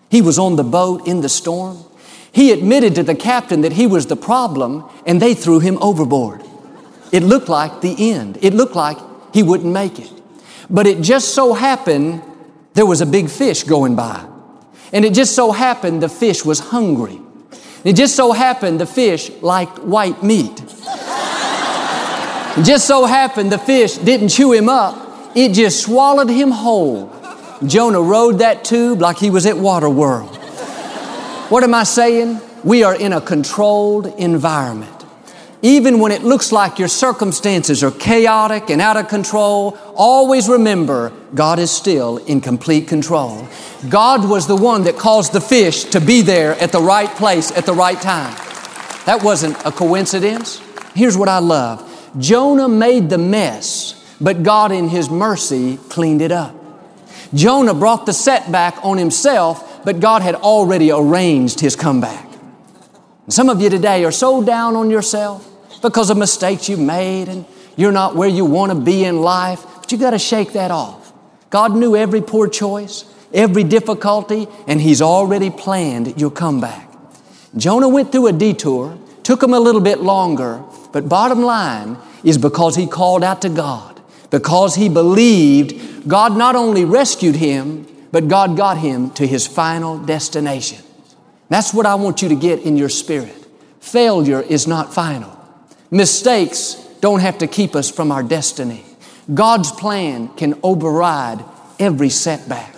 He 0.09 0.21
was 0.21 0.39
on 0.39 0.55
the 0.55 0.63
boat 0.63 1.07
in 1.07 1.21
the 1.21 1.29
storm. 1.29 1.83
He 2.31 2.51
admitted 2.51 2.95
to 2.95 3.03
the 3.03 3.15
captain 3.15 3.61
that 3.61 3.73
he 3.73 3.87
was 3.87 4.07
the 4.07 4.15
problem 4.15 4.83
and 5.05 5.21
they 5.21 5.33
threw 5.33 5.59
him 5.59 5.77
overboard. 5.81 6.43
It 7.11 7.23
looked 7.23 7.49
like 7.49 7.81
the 7.81 8.11
end. 8.11 8.37
It 8.41 8.53
looked 8.53 8.75
like 8.75 8.97
he 9.33 9.43
wouldn't 9.43 9.71
make 9.71 9.99
it. 9.99 10.11
But 10.69 10.87
it 10.87 11.01
just 11.01 11.33
so 11.33 11.53
happened 11.53 12.21
there 12.73 12.85
was 12.85 13.01
a 13.01 13.05
big 13.05 13.29
fish 13.29 13.63
going 13.63 13.95
by. 13.95 14.25
And 14.91 15.05
it 15.05 15.13
just 15.13 15.35
so 15.35 15.51
happened 15.51 16.01
the 16.01 16.09
fish 16.09 16.43
was 16.43 16.59
hungry. 16.59 17.19
It 17.83 17.93
just 17.93 18.15
so 18.15 18.31
happened 18.31 18.79
the 18.79 18.85
fish 18.85 19.29
liked 19.41 19.79
white 19.79 20.21
meat. 20.23 20.61
It 22.57 22.63
just 22.63 22.87
so 22.87 23.05
happened 23.05 23.51
the 23.51 23.59
fish 23.59 23.95
didn't 23.95 24.29
chew 24.29 24.51
him 24.51 24.67
up, 24.67 25.31
it 25.35 25.53
just 25.53 25.83
swallowed 25.83 26.29
him 26.29 26.51
whole. 26.51 27.15
Jonah 27.65 28.01
rode 28.01 28.39
that 28.39 28.63
tube 28.63 29.01
like 29.01 29.17
he 29.17 29.29
was 29.29 29.45
at 29.45 29.55
Waterworld. 29.55 30.35
What 31.49 31.63
am 31.63 31.73
I 31.73 31.83
saying? 31.83 32.41
We 32.63 32.83
are 32.83 32.95
in 32.95 33.13
a 33.13 33.21
controlled 33.21 34.07
environment. 34.17 34.98
Even 35.61 35.99
when 35.99 36.13
it 36.13 36.23
looks 36.23 36.53
like 36.53 36.79
your 36.79 36.87
circumstances 36.87 37.83
are 37.83 37.91
chaotic 37.91 38.69
and 38.69 38.79
out 38.79 38.95
of 38.95 39.09
control, 39.09 39.77
always 39.93 40.47
remember 40.47 41.11
God 41.35 41.59
is 41.59 41.69
still 41.69 42.17
in 42.17 42.39
complete 42.39 42.87
control. 42.87 43.45
God 43.89 44.29
was 44.29 44.47
the 44.47 44.55
one 44.55 44.83
that 44.83 44.97
caused 44.97 45.33
the 45.33 45.41
fish 45.41 45.83
to 45.85 45.99
be 45.99 46.21
there 46.21 46.57
at 46.61 46.71
the 46.71 46.81
right 46.81 47.09
place 47.09 47.51
at 47.51 47.65
the 47.65 47.73
right 47.73 47.99
time. 47.99 48.33
That 49.05 49.21
wasn't 49.21 49.57
a 49.65 49.71
coincidence. 49.71 50.61
Here's 50.95 51.17
what 51.17 51.27
I 51.27 51.39
love 51.39 51.85
Jonah 52.17 52.69
made 52.69 53.09
the 53.09 53.17
mess, 53.17 54.15
but 54.21 54.43
God, 54.43 54.71
in 54.71 54.87
His 54.87 55.09
mercy, 55.09 55.75
cleaned 55.89 56.21
it 56.21 56.31
up. 56.31 56.55
Jonah 57.33 57.73
brought 57.73 58.05
the 58.05 58.13
setback 58.13 58.77
on 58.83 58.97
himself, 58.97 59.83
but 59.83 59.99
God 59.99 60.21
had 60.21 60.35
already 60.35 60.91
arranged 60.91 61.59
his 61.59 61.75
comeback. 61.75 62.27
Some 63.27 63.49
of 63.49 63.61
you 63.61 63.69
today 63.69 64.03
are 64.05 64.11
so 64.11 64.43
down 64.43 64.75
on 64.75 64.89
yourself 64.89 65.48
because 65.81 66.09
of 66.09 66.17
mistakes 66.17 66.69
you've 66.69 66.79
made 66.79 67.27
and 67.27 67.45
you're 67.75 67.91
not 67.91 68.15
where 68.15 68.29
you 68.29 68.45
want 68.45 68.71
to 68.71 68.79
be 68.79 69.03
in 69.05 69.21
life, 69.21 69.65
but 69.77 69.91
you 69.91 69.97
got 69.97 70.11
to 70.11 70.19
shake 70.19 70.53
that 70.53 70.71
off. 70.71 71.13
God 71.49 71.75
knew 71.75 71.95
every 71.95 72.21
poor 72.21 72.47
choice, 72.47 73.05
every 73.33 73.63
difficulty, 73.63 74.47
and 74.67 74.79
He's 74.81 75.01
already 75.01 75.49
planned 75.49 76.19
your 76.19 76.31
comeback. 76.31 76.89
Jonah 77.57 77.89
went 77.89 78.11
through 78.11 78.27
a 78.27 78.33
detour, 78.33 78.97
took 79.23 79.41
him 79.41 79.53
a 79.53 79.59
little 79.59 79.81
bit 79.81 79.99
longer, 79.99 80.63
but 80.91 81.09
bottom 81.09 81.41
line 81.41 81.97
is 82.23 82.37
because 82.37 82.75
he 82.75 82.85
called 82.85 83.23
out 83.23 83.41
to 83.41 83.49
God, 83.49 83.99
because 84.29 84.75
he 84.75 84.89
believed 84.89 86.07
God 86.07 86.37
not 86.37 86.55
only 86.55 86.85
rescued 86.85 87.35
him, 87.35 87.87
but 88.11 88.27
God 88.27 88.57
got 88.57 88.77
him 88.77 89.11
to 89.11 89.25
his 89.25 89.47
final 89.47 89.97
destination. 89.97 90.83
That's 91.49 91.73
what 91.73 91.85
I 91.85 91.95
want 91.95 92.21
you 92.21 92.29
to 92.29 92.35
get 92.35 92.59
in 92.61 92.77
your 92.77 92.89
spirit. 92.89 93.35
Failure 93.79 94.41
is 94.41 94.67
not 94.67 94.93
final. 94.93 95.38
Mistakes 95.91 96.75
don't 97.01 97.19
have 97.19 97.39
to 97.39 97.47
keep 97.47 97.75
us 97.75 97.89
from 97.89 98.11
our 98.11 98.21
destiny. 98.21 98.85
God's 99.33 99.71
plan 99.71 100.27
can 100.29 100.59
override 100.61 101.43
every 101.79 102.09
setback. 102.09 102.75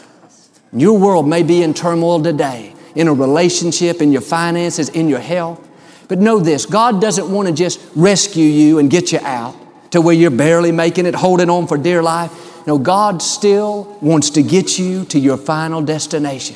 Your 0.71 0.97
world 0.97 1.27
may 1.27 1.43
be 1.43 1.61
in 1.61 1.73
turmoil 1.73 2.23
today, 2.23 2.73
in 2.95 3.07
a 3.07 3.13
relationship, 3.13 4.01
in 4.01 4.11
your 4.11 4.21
finances, 4.21 4.87
in 4.89 5.09
your 5.09 5.19
health. 5.19 5.67
But 6.07 6.19
know 6.19 6.39
this 6.39 6.65
God 6.65 7.01
doesn't 7.01 7.29
want 7.29 7.47
to 7.47 7.53
just 7.53 7.81
rescue 7.95 8.45
you 8.45 8.79
and 8.79 8.89
get 8.89 9.11
you 9.11 9.19
out 9.19 9.55
to 9.91 9.99
where 9.99 10.15
you're 10.15 10.31
barely 10.31 10.71
making 10.71 11.05
it, 11.05 11.15
holding 11.15 11.49
on 11.49 11.67
for 11.67 11.77
dear 11.77 12.01
life. 12.01 12.65
No, 12.67 12.77
God 12.77 13.21
still 13.21 13.97
wants 14.01 14.29
to 14.31 14.43
get 14.43 14.79
you 14.79 15.03
to 15.05 15.19
your 15.19 15.37
final 15.37 15.81
destination. 15.81 16.55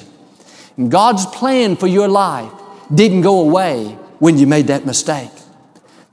And 0.78 0.90
God's 0.90 1.26
plan 1.26 1.76
for 1.76 1.88
your 1.88 2.08
life 2.08 2.52
didn't 2.94 3.22
go 3.22 3.42
away 3.42 3.98
when 4.20 4.38
you 4.38 4.48
made 4.48 4.68
that 4.68 4.86
mistake. 4.86 5.32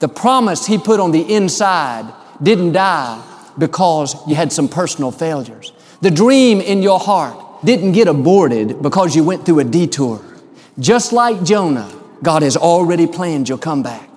The 0.02 0.08
promise 0.08 0.66
He 0.66 0.78
put 0.78 0.98
on 0.98 1.12
the 1.12 1.32
inside 1.32 2.12
didn't 2.42 2.72
die 2.72 3.22
because 3.56 4.16
you 4.26 4.34
had 4.34 4.52
some 4.52 4.68
personal 4.68 5.12
failures. 5.12 5.72
The 6.00 6.10
dream 6.10 6.60
in 6.60 6.82
your 6.82 6.98
heart 6.98 7.64
didn't 7.64 7.92
get 7.92 8.08
aborted 8.08 8.82
because 8.82 9.14
you 9.14 9.22
went 9.22 9.46
through 9.46 9.60
a 9.60 9.64
detour. 9.64 10.20
Just 10.76 11.12
like 11.12 11.44
Jonah, 11.44 11.88
God 12.20 12.42
has 12.42 12.56
already 12.56 13.06
planned 13.06 13.48
your 13.48 13.58
comeback. 13.58 14.10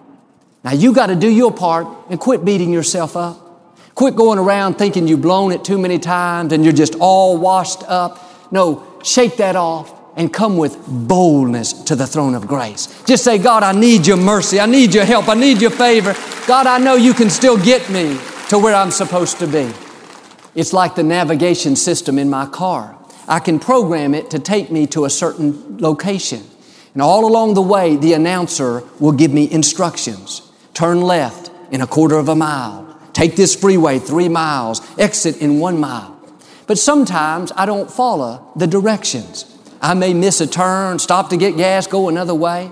Now 0.64 0.72
you 0.72 0.92
got 0.92 1.08
to 1.08 1.16
do 1.16 1.30
your 1.30 1.54
part 1.54 1.86
and 2.10 2.20
quit 2.20 2.44
beating 2.44 2.74
yourself 2.74 3.16
up. 3.16 3.70
Quit 3.94 4.16
going 4.16 4.40
around 4.40 4.80
thinking 4.80 5.08
you've 5.08 5.22
blown 5.22 5.52
it 5.52 5.64
too 5.64 5.78
many 5.78 6.00
times 6.00 6.52
and 6.52 6.64
you're 6.64 6.74
just 6.74 6.96
all 6.96 7.38
washed 7.38 7.84
up. 7.84 8.52
No, 8.52 9.00
shake 9.04 9.38
that 9.38 9.56
off 9.56 9.95
and 10.16 10.34
come 10.34 10.58
with 10.58 10.78
boldness 10.88 11.74
to 11.74 11.96
the 11.96 12.08
throne 12.08 12.36
of 12.36 12.48
grace. 12.48 13.04
Just 13.06 13.24
say, 13.24 13.38
God, 13.38 13.64
I 13.64 13.74
need 13.74 14.08
your 14.08 14.18
mercy. 14.18 14.60
I 14.60 14.66
need 14.66 14.94
your 14.94 15.06
help. 15.06 15.28
I 15.28 15.34
need 15.34 15.62
your 15.62 15.72
favor. 15.72 16.16
God, 16.48 16.68
I 16.68 16.78
know 16.78 16.96
you 16.96 17.14
can 17.14 17.30
still 17.30 17.58
get 17.58 17.90
me 17.90 18.18
to 18.50 18.58
where 18.58 18.76
I'm 18.76 18.92
supposed 18.92 19.40
to 19.40 19.48
be. 19.48 19.72
It's 20.56 20.72
like 20.72 20.96
the 20.96 21.04
navigation 21.04 21.76
system 21.76 22.18
in 22.18 22.30
my 22.30 22.46
car. 22.46 22.98
I 23.28 23.40
can 23.40 23.60
program 23.60 24.14
it 24.14 24.30
to 24.32 24.40
take 24.40 24.72
me 24.72 24.88
to 24.88 25.06
a 25.06 25.10
certain 25.10 25.78
location. 25.80 26.44
And 26.94 27.02
all 27.02 27.26
along 27.26 27.56
the 27.56 27.62
way, 27.62 27.98
the 27.98 28.14
announcer 28.14 28.84
will 29.00 29.12
give 29.12 29.34
me 29.34 29.52
instructions. 29.52 30.42
Turn 30.74 31.02
left 31.02 31.52
in 31.72 31.82
a 31.82 31.88
quarter 31.88 32.18
of 32.18 32.30
a 32.30 32.36
mile. 32.36 32.98
Take 33.12 33.36
this 33.36 33.54
freeway 33.56 34.00
three 34.00 34.30
miles. 34.30 34.82
Exit 34.98 35.42
in 35.42 35.60
one 35.60 35.78
mile. 35.78 36.18
But 36.68 36.78
sometimes 36.78 37.52
I 37.56 37.66
don't 37.66 37.92
follow 37.92 38.52
the 38.56 38.68
directions. 38.68 39.55
I 39.86 39.94
may 39.94 40.16
miss 40.16 40.42
a 40.42 40.48
turn, 40.48 40.98
stop 40.98 41.30
to 41.30 41.38
get 41.38 41.58
gas, 41.58 41.86
go 41.86 42.10
another 42.10 42.34
way. 42.34 42.72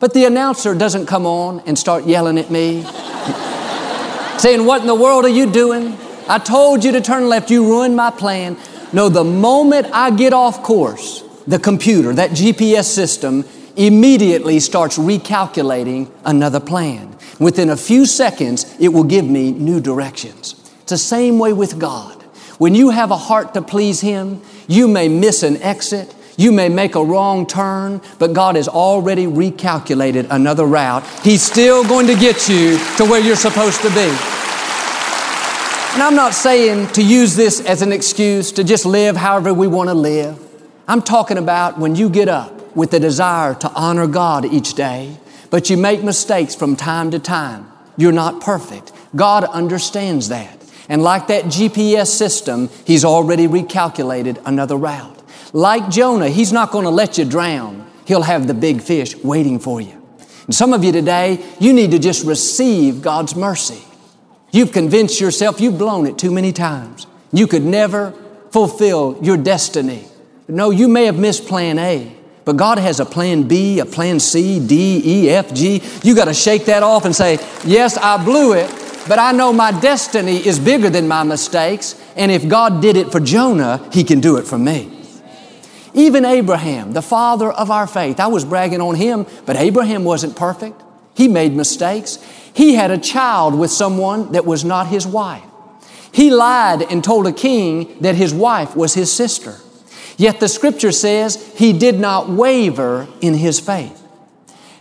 But 0.00 0.14
the 0.14 0.24
announcer 0.24 0.74
doesn't 0.74 1.04
come 1.04 1.26
on 1.26 1.60
and 1.66 1.78
start 1.78 2.06
yelling 2.06 2.38
at 2.38 2.50
me, 2.50 2.82
saying, 4.38 4.64
What 4.64 4.80
in 4.80 4.86
the 4.86 4.94
world 4.94 5.26
are 5.26 5.28
you 5.28 5.52
doing? 5.52 5.94
I 6.26 6.38
told 6.38 6.82
you 6.82 6.92
to 6.92 7.02
turn 7.02 7.28
left, 7.28 7.50
you 7.50 7.66
ruined 7.66 7.96
my 7.96 8.10
plan. 8.10 8.56
No, 8.94 9.10
the 9.10 9.24
moment 9.24 9.88
I 9.92 10.10
get 10.10 10.32
off 10.32 10.62
course, 10.62 11.22
the 11.46 11.58
computer, 11.58 12.14
that 12.14 12.30
GPS 12.30 12.84
system, 12.86 13.44
immediately 13.76 14.58
starts 14.58 14.96
recalculating 14.96 16.10
another 16.24 16.60
plan. 16.60 17.14
Within 17.38 17.68
a 17.68 17.76
few 17.76 18.06
seconds, 18.06 18.74
it 18.80 18.88
will 18.88 19.04
give 19.04 19.26
me 19.26 19.52
new 19.52 19.80
directions. 19.80 20.54
It's 20.80 20.92
the 20.92 20.96
same 20.96 21.38
way 21.38 21.52
with 21.52 21.78
God. 21.78 22.22
When 22.56 22.74
you 22.74 22.88
have 22.88 23.10
a 23.10 23.18
heart 23.18 23.52
to 23.52 23.60
please 23.60 24.00
Him, 24.00 24.40
you 24.66 24.88
may 24.88 25.08
miss 25.08 25.42
an 25.42 25.60
exit, 25.60 26.14
you 26.36 26.50
may 26.52 26.68
make 26.68 26.94
a 26.94 27.04
wrong 27.04 27.46
turn, 27.46 28.00
but 28.18 28.32
God 28.32 28.56
has 28.56 28.68
already 28.68 29.26
recalculated 29.26 30.26
another 30.30 30.64
route. 30.64 31.06
He's 31.22 31.42
still 31.42 31.86
going 31.86 32.06
to 32.08 32.14
get 32.14 32.48
you 32.48 32.78
to 32.96 33.04
where 33.04 33.20
you're 33.20 33.36
supposed 33.36 33.80
to 33.82 33.88
be. 33.90 34.10
And 35.94 36.02
I'm 36.02 36.16
not 36.16 36.34
saying 36.34 36.88
to 36.94 37.04
use 37.04 37.36
this 37.36 37.60
as 37.60 37.80
an 37.80 37.92
excuse 37.92 38.50
to 38.52 38.64
just 38.64 38.84
live 38.84 39.16
however 39.16 39.54
we 39.54 39.68
want 39.68 39.90
to 39.90 39.94
live. 39.94 40.40
I'm 40.88 41.02
talking 41.02 41.38
about 41.38 41.78
when 41.78 41.94
you 41.94 42.10
get 42.10 42.28
up 42.28 42.76
with 42.76 42.90
the 42.90 42.98
desire 42.98 43.54
to 43.54 43.70
honor 43.70 44.08
God 44.08 44.44
each 44.44 44.74
day, 44.74 45.16
but 45.50 45.70
you 45.70 45.76
make 45.76 46.02
mistakes 46.02 46.56
from 46.56 46.74
time 46.74 47.12
to 47.12 47.20
time. 47.20 47.70
You're 47.96 48.10
not 48.10 48.40
perfect. 48.40 48.92
God 49.14 49.44
understands 49.44 50.30
that. 50.30 50.60
And 50.88 51.02
like 51.02 51.28
that 51.28 51.44
GPS 51.44 52.08
system, 52.08 52.70
He's 52.84 53.04
already 53.04 53.46
recalculated 53.46 54.42
another 54.44 54.76
route. 54.76 55.13
Like 55.54 55.88
Jonah, 55.88 56.28
He's 56.28 56.52
not 56.52 56.72
going 56.72 56.82
to 56.82 56.90
let 56.90 57.16
you 57.16 57.24
drown. 57.24 57.88
He'll 58.06 58.22
have 58.22 58.48
the 58.48 58.54
big 58.54 58.82
fish 58.82 59.16
waiting 59.18 59.60
for 59.60 59.80
you. 59.80 60.04
And 60.46 60.54
some 60.54 60.72
of 60.72 60.82
you 60.82 60.90
today, 60.90 61.42
you 61.60 61.72
need 61.72 61.92
to 61.92 62.00
just 62.00 62.26
receive 62.26 63.00
God's 63.00 63.36
mercy. 63.36 63.82
You've 64.50 64.72
convinced 64.72 65.20
yourself 65.20 65.60
you've 65.60 65.78
blown 65.78 66.08
it 66.08 66.18
too 66.18 66.32
many 66.32 66.52
times. 66.52 67.06
You 67.32 67.46
could 67.46 67.62
never 67.62 68.12
fulfill 68.50 69.16
your 69.22 69.36
destiny. 69.36 70.04
No, 70.48 70.70
you 70.70 70.88
may 70.88 71.04
have 71.06 71.20
missed 71.20 71.46
plan 71.46 71.78
A, 71.78 72.12
but 72.44 72.56
God 72.56 72.78
has 72.78 72.98
a 72.98 73.06
plan 73.06 73.44
B, 73.44 73.78
a 73.78 73.86
plan 73.86 74.18
C, 74.18 74.58
D, 74.58 75.02
E, 75.04 75.30
F, 75.30 75.54
G. 75.54 75.80
You 76.02 76.16
got 76.16 76.24
to 76.24 76.34
shake 76.34 76.64
that 76.64 76.82
off 76.82 77.04
and 77.04 77.14
say, 77.14 77.38
Yes, 77.64 77.96
I 77.96 78.22
blew 78.22 78.54
it, 78.54 78.68
but 79.08 79.20
I 79.20 79.30
know 79.30 79.52
my 79.52 79.70
destiny 79.70 80.44
is 80.44 80.58
bigger 80.58 80.90
than 80.90 81.06
my 81.06 81.22
mistakes. 81.22 81.94
And 82.16 82.32
if 82.32 82.48
God 82.48 82.82
did 82.82 82.96
it 82.96 83.12
for 83.12 83.20
Jonah, 83.20 83.88
He 83.92 84.02
can 84.02 84.18
do 84.18 84.36
it 84.36 84.48
for 84.48 84.58
me. 84.58 84.93
Even 85.94 86.24
Abraham, 86.24 86.92
the 86.92 87.02
father 87.02 87.50
of 87.50 87.70
our 87.70 87.86
faith, 87.86 88.18
I 88.18 88.26
was 88.26 88.44
bragging 88.44 88.80
on 88.80 88.96
him, 88.96 89.26
but 89.46 89.56
Abraham 89.56 90.04
wasn't 90.04 90.36
perfect. 90.36 90.82
He 91.14 91.28
made 91.28 91.54
mistakes. 91.54 92.16
He 92.52 92.74
had 92.74 92.90
a 92.90 92.98
child 92.98 93.56
with 93.56 93.70
someone 93.70 94.32
that 94.32 94.44
was 94.44 94.64
not 94.64 94.88
his 94.88 95.06
wife. 95.06 95.44
He 96.12 96.30
lied 96.30 96.82
and 96.82 97.02
told 97.02 97.26
a 97.26 97.32
king 97.32 97.96
that 98.00 98.16
his 98.16 98.34
wife 98.34 98.76
was 98.76 98.94
his 98.94 99.12
sister. 99.12 99.56
Yet 100.16 100.40
the 100.40 100.48
scripture 100.48 100.92
says 100.92 101.52
he 101.56 101.72
did 101.72 101.98
not 101.98 102.28
waver 102.28 103.08
in 103.20 103.34
his 103.34 103.60
faith. 103.60 104.00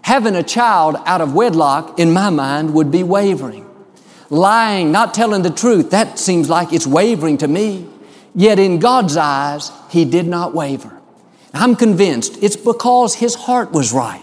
Having 0.04 0.36
a 0.36 0.44
child 0.44 0.96
out 1.06 1.22
of 1.22 1.34
wedlock, 1.34 2.00
in 2.00 2.12
my 2.12 2.30
mind, 2.30 2.74
would 2.74 2.92
be 2.92 3.04
wavering. 3.04 3.70
Lying, 4.30 4.92
not 4.92 5.14
telling 5.14 5.44
the 5.44 5.50
truth, 5.50 5.92
that 5.92 6.20
seems 6.20 6.50
like 6.50 6.74
it's 6.74 6.88
wavering 6.88 7.38
to 7.38 7.48
me. 7.48 7.88
Yet 8.36 8.58
in 8.58 8.80
God's 8.80 9.16
eyes, 9.16 9.72
he 9.90 10.06
did 10.06 10.28
not 10.28 10.54
waver. 10.54 11.00
I'm 11.54 11.76
convinced 11.76 12.42
it's 12.42 12.56
because 12.56 13.16
his 13.16 13.36
heart 13.36 13.72
was 13.72 13.94
right. 13.94 14.22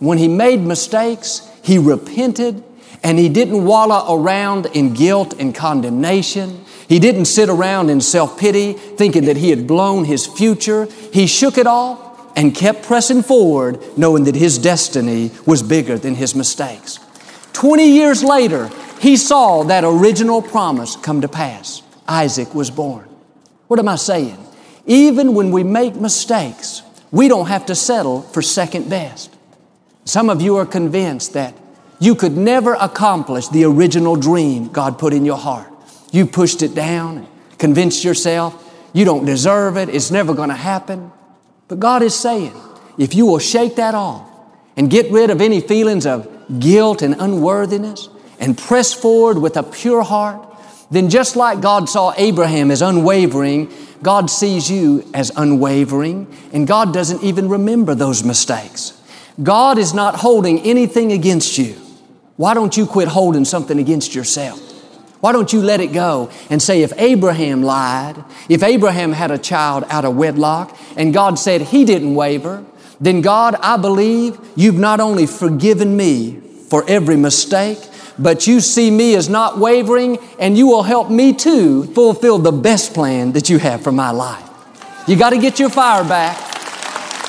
When 0.00 0.18
he 0.18 0.28
made 0.28 0.60
mistakes, 0.60 1.48
he 1.62 1.78
repented 1.78 2.64
and 3.02 3.18
he 3.18 3.28
didn't 3.28 3.64
wallow 3.64 4.18
around 4.18 4.66
in 4.66 4.92
guilt 4.92 5.34
and 5.38 5.54
condemnation. 5.54 6.64
He 6.88 6.98
didn't 6.98 7.26
sit 7.26 7.48
around 7.48 7.90
in 7.90 8.00
self 8.00 8.38
pity 8.38 8.72
thinking 8.72 9.26
that 9.26 9.36
he 9.36 9.50
had 9.50 9.66
blown 9.66 10.04
his 10.04 10.26
future. 10.26 10.86
He 11.12 11.26
shook 11.26 11.58
it 11.58 11.66
off 11.66 12.32
and 12.36 12.54
kept 12.54 12.82
pressing 12.82 13.22
forward, 13.22 13.78
knowing 13.96 14.24
that 14.24 14.34
his 14.34 14.58
destiny 14.58 15.30
was 15.46 15.62
bigger 15.62 15.96
than 15.96 16.16
his 16.16 16.34
mistakes. 16.34 16.98
20 17.52 17.88
years 17.88 18.24
later, 18.24 18.68
he 19.00 19.16
saw 19.16 19.62
that 19.64 19.84
original 19.84 20.42
promise 20.42 20.96
come 20.96 21.20
to 21.20 21.28
pass. 21.28 21.82
Isaac 22.08 22.52
was 22.54 22.70
born. 22.70 23.08
What 23.68 23.78
am 23.78 23.88
I 23.88 23.96
saying? 23.96 24.43
Even 24.86 25.34
when 25.34 25.50
we 25.50 25.62
make 25.62 25.94
mistakes, 25.96 26.82
we 27.10 27.28
don't 27.28 27.46
have 27.46 27.66
to 27.66 27.74
settle 27.74 28.22
for 28.22 28.42
second 28.42 28.90
best. 28.90 29.34
Some 30.04 30.28
of 30.28 30.42
you 30.42 30.56
are 30.56 30.66
convinced 30.66 31.32
that 31.32 31.54
you 31.98 32.14
could 32.14 32.36
never 32.36 32.74
accomplish 32.74 33.48
the 33.48 33.64
original 33.64 34.16
dream 34.16 34.68
God 34.68 34.98
put 34.98 35.14
in 35.14 35.24
your 35.24 35.38
heart. 35.38 35.72
You 36.12 36.26
pushed 36.26 36.62
it 36.62 36.74
down 36.74 37.18
and 37.18 37.28
convinced 37.58 38.04
yourself 38.04 38.60
you 38.94 39.04
don't 39.04 39.24
deserve 39.24 39.76
it, 39.76 39.88
it's 39.88 40.12
never 40.12 40.32
going 40.34 40.50
to 40.50 40.54
happen. 40.54 41.10
But 41.66 41.80
God 41.80 42.02
is 42.02 42.14
saying, 42.14 42.54
if 42.96 43.14
you 43.14 43.26
will 43.26 43.40
shake 43.40 43.76
that 43.76 43.94
off 43.94 44.26
and 44.76 44.88
get 44.88 45.10
rid 45.10 45.30
of 45.30 45.40
any 45.40 45.60
feelings 45.60 46.06
of 46.06 46.30
guilt 46.60 47.02
and 47.02 47.16
unworthiness 47.18 48.08
and 48.38 48.56
press 48.56 48.94
forward 48.94 49.38
with 49.38 49.56
a 49.56 49.64
pure 49.64 50.02
heart, 50.02 50.46
then 50.94 51.10
just 51.10 51.36
like 51.36 51.60
God 51.60 51.88
saw 51.88 52.12
Abraham 52.16 52.70
as 52.70 52.82
unwavering, 52.82 53.72
God 54.02 54.30
sees 54.30 54.70
you 54.70 55.08
as 55.14 55.32
unwavering, 55.34 56.26
and 56.52 56.66
God 56.66 56.92
doesn't 56.92 57.22
even 57.22 57.48
remember 57.48 57.94
those 57.94 58.22
mistakes. 58.22 58.92
God 59.42 59.78
is 59.78 59.94
not 59.94 60.16
holding 60.16 60.60
anything 60.60 61.12
against 61.12 61.58
you. 61.58 61.74
Why 62.36 62.54
don't 62.54 62.76
you 62.76 62.86
quit 62.86 63.08
holding 63.08 63.44
something 63.44 63.78
against 63.78 64.14
yourself? 64.14 64.60
Why 65.20 65.32
don't 65.32 65.52
you 65.52 65.62
let 65.62 65.80
it 65.80 65.92
go 65.94 66.30
and 66.50 66.60
say, 66.60 66.82
if 66.82 66.92
Abraham 66.98 67.62
lied, 67.62 68.22
if 68.48 68.62
Abraham 68.62 69.12
had 69.12 69.30
a 69.30 69.38
child 69.38 69.84
out 69.88 70.04
of 70.04 70.16
wedlock, 70.16 70.76
and 70.96 71.14
God 71.14 71.38
said 71.38 71.62
he 71.62 71.86
didn't 71.86 72.14
waver, 72.14 72.64
then 73.00 73.22
God, 73.22 73.54
I 73.56 73.78
believe 73.78 74.38
you've 74.54 74.78
not 74.78 75.00
only 75.00 75.26
forgiven 75.26 75.96
me 75.96 76.40
for 76.68 76.84
every 76.86 77.16
mistake, 77.16 77.78
but 78.18 78.46
you 78.46 78.60
see 78.60 78.90
me 78.90 79.14
as 79.14 79.28
not 79.28 79.58
wavering, 79.58 80.18
and 80.38 80.56
you 80.56 80.66
will 80.66 80.82
help 80.82 81.10
me 81.10 81.32
too 81.32 81.84
fulfill 81.94 82.38
the 82.38 82.52
best 82.52 82.94
plan 82.94 83.32
that 83.32 83.48
you 83.48 83.58
have 83.58 83.82
for 83.82 83.92
my 83.92 84.10
life. 84.10 84.48
You 85.06 85.16
got 85.16 85.30
to 85.30 85.38
get 85.38 85.58
your 85.58 85.70
fire 85.70 86.04
back. 86.04 86.38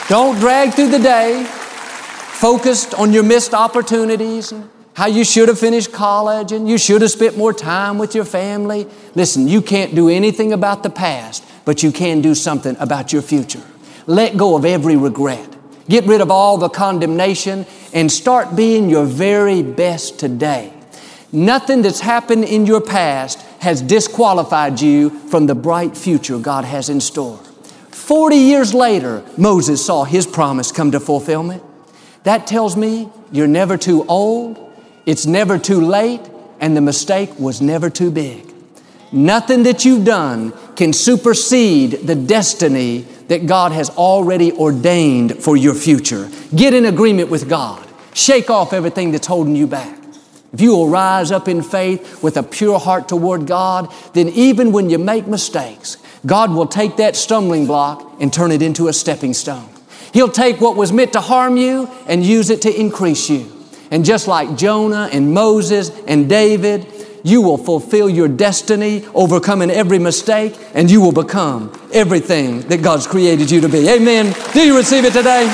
Don't 0.07 0.39
drag 0.39 0.73
through 0.73 0.89
the 0.89 0.99
day 0.99 1.43
focused 1.43 2.93
on 2.93 3.11
your 3.11 3.23
missed 3.23 3.53
opportunities 3.53 4.51
and 4.51 4.69
how 4.93 5.07
you 5.07 5.23
should 5.23 5.47
have 5.47 5.57
finished 5.57 5.91
college 5.91 6.51
and 6.51 6.69
you 6.69 6.77
should 6.77 7.01
have 7.01 7.11
spent 7.11 7.37
more 7.37 7.51
time 7.51 7.97
with 7.97 8.13
your 8.13 8.23
family. 8.23 8.87
Listen, 9.15 9.47
you 9.47 9.61
can't 9.61 9.95
do 9.95 10.09
anything 10.09 10.53
about 10.53 10.83
the 10.83 10.89
past, 10.89 11.43
but 11.65 11.81
you 11.81 11.91
can 11.91 12.21
do 12.21 12.35
something 12.35 12.77
about 12.79 13.11
your 13.11 13.21
future. 13.21 13.63
Let 14.05 14.37
go 14.37 14.55
of 14.55 14.63
every 14.63 14.95
regret. 14.95 15.49
Get 15.89 16.05
rid 16.05 16.21
of 16.21 16.29
all 16.29 16.57
the 16.57 16.69
condemnation 16.69 17.65
and 17.93 18.11
start 18.11 18.55
being 18.55 18.89
your 18.89 19.05
very 19.05 19.63
best 19.63 20.19
today. 20.19 20.74
Nothing 21.35 21.81
that's 21.81 21.99
happened 21.99 22.45
in 22.45 22.65
your 22.65 22.81
past 22.81 23.41
has 23.59 23.81
disqualified 23.81 24.81
you 24.81 25.09
from 25.29 25.45
the 25.45 25.55
bright 25.55 25.97
future 25.97 26.39
God 26.39 26.65
has 26.65 26.89
in 26.89 27.01
store. 27.01 27.37
40 27.91 28.35
years 28.35 28.73
later, 28.73 29.23
Moses 29.37 29.85
saw 29.85 30.03
his 30.03 30.25
promise 30.25 30.71
come 30.71 30.91
to 30.91 30.99
fulfillment. 30.99 31.63
That 32.23 32.47
tells 32.47 32.75
me 32.75 33.09
you're 33.31 33.47
never 33.47 33.77
too 33.77 34.05
old 34.07 34.65
it's 35.05 35.27
never 35.27 35.59
too 35.59 35.81
late, 35.81 36.21
and 36.59 36.75
the 36.75 36.81
mistake 36.81 37.37
was 37.39 37.61
never 37.61 37.89
too 37.89 38.09
big. 38.09 38.51
Nothing 39.11 39.63
that 39.63 39.85
you've 39.85 40.03
done 40.03 40.51
can 40.75 40.93
supersede 40.93 41.91
the 41.91 42.15
destiny 42.15 43.01
that 43.27 43.45
God 43.45 43.71
has 43.71 43.89
already 43.91 44.51
ordained 44.51 45.41
for 45.43 45.55
your 45.55 45.75
future. 45.75 46.29
Get 46.55 46.73
in 46.73 46.85
agreement 46.85 47.29
with 47.29 47.47
God. 47.47 47.87
Shake 48.13 48.49
off 48.49 48.73
everything 48.73 49.11
that's 49.11 49.27
holding 49.27 49.55
you 49.55 49.67
back. 49.67 49.97
If 50.55 50.61
you 50.61 50.71
will 50.71 50.87
rise 50.87 51.33
up 51.33 51.49
in 51.49 51.61
faith 51.61 52.23
with 52.23 52.37
a 52.37 52.43
pure 52.43 52.79
heart 52.79 53.09
toward 53.09 53.45
God, 53.45 53.93
then 54.13 54.29
even 54.29 54.71
when 54.71 54.89
you 54.89 54.97
make 54.97 55.27
mistakes, 55.27 55.97
God 56.25 56.49
will 56.49 56.65
take 56.65 56.95
that 56.95 57.17
stumbling 57.17 57.67
block 57.67 58.15
and 58.21 58.31
turn 58.31 58.53
it 58.53 58.61
into 58.61 58.87
a 58.87 58.93
stepping 58.93 59.33
stone. 59.33 59.67
He'll 60.13 60.29
take 60.29 60.61
what 60.61 60.77
was 60.77 60.93
meant 60.93 61.11
to 61.11 61.19
harm 61.19 61.57
you 61.57 61.89
and 62.07 62.25
use 62.25 62.49
it 62.49 62.61
to 62.61 62.73
increase 62.73 63.29
you. 63.29 63.51
And 63.91 64.05
just 64.05 64.29
like 64.29 64.55
Jonah 64.55 65.09
and 65.11 65.33
Moses 65.33 65.91
and 66.07 66.29
David, 66.29 66.87
you 67.25 67.41
will 67.41 67.57
fulfill 67.57 68.09
your 68.09 68.29
destiny, 68.29 69.05
overcoming 69.13 69.69
every 69.69 69.99
mistake, 69.99 70.57
and 70.73 70.89
you 70.89 71.01
will 71.01 71.11
become 71.11 71.69
everything 71.91 72.61
that 72.69 72.81
God's 72.81 73.07
created 73.07 73.51
you 73.51 73.59
to 73.59 73.67
be. 73.67 73.89
Amen. 73.89 74.33
Do 74.53 74.65
you 74.65 74.77
receive 74.77 75.03
it 75.03 75.11
today? 75.11 75.53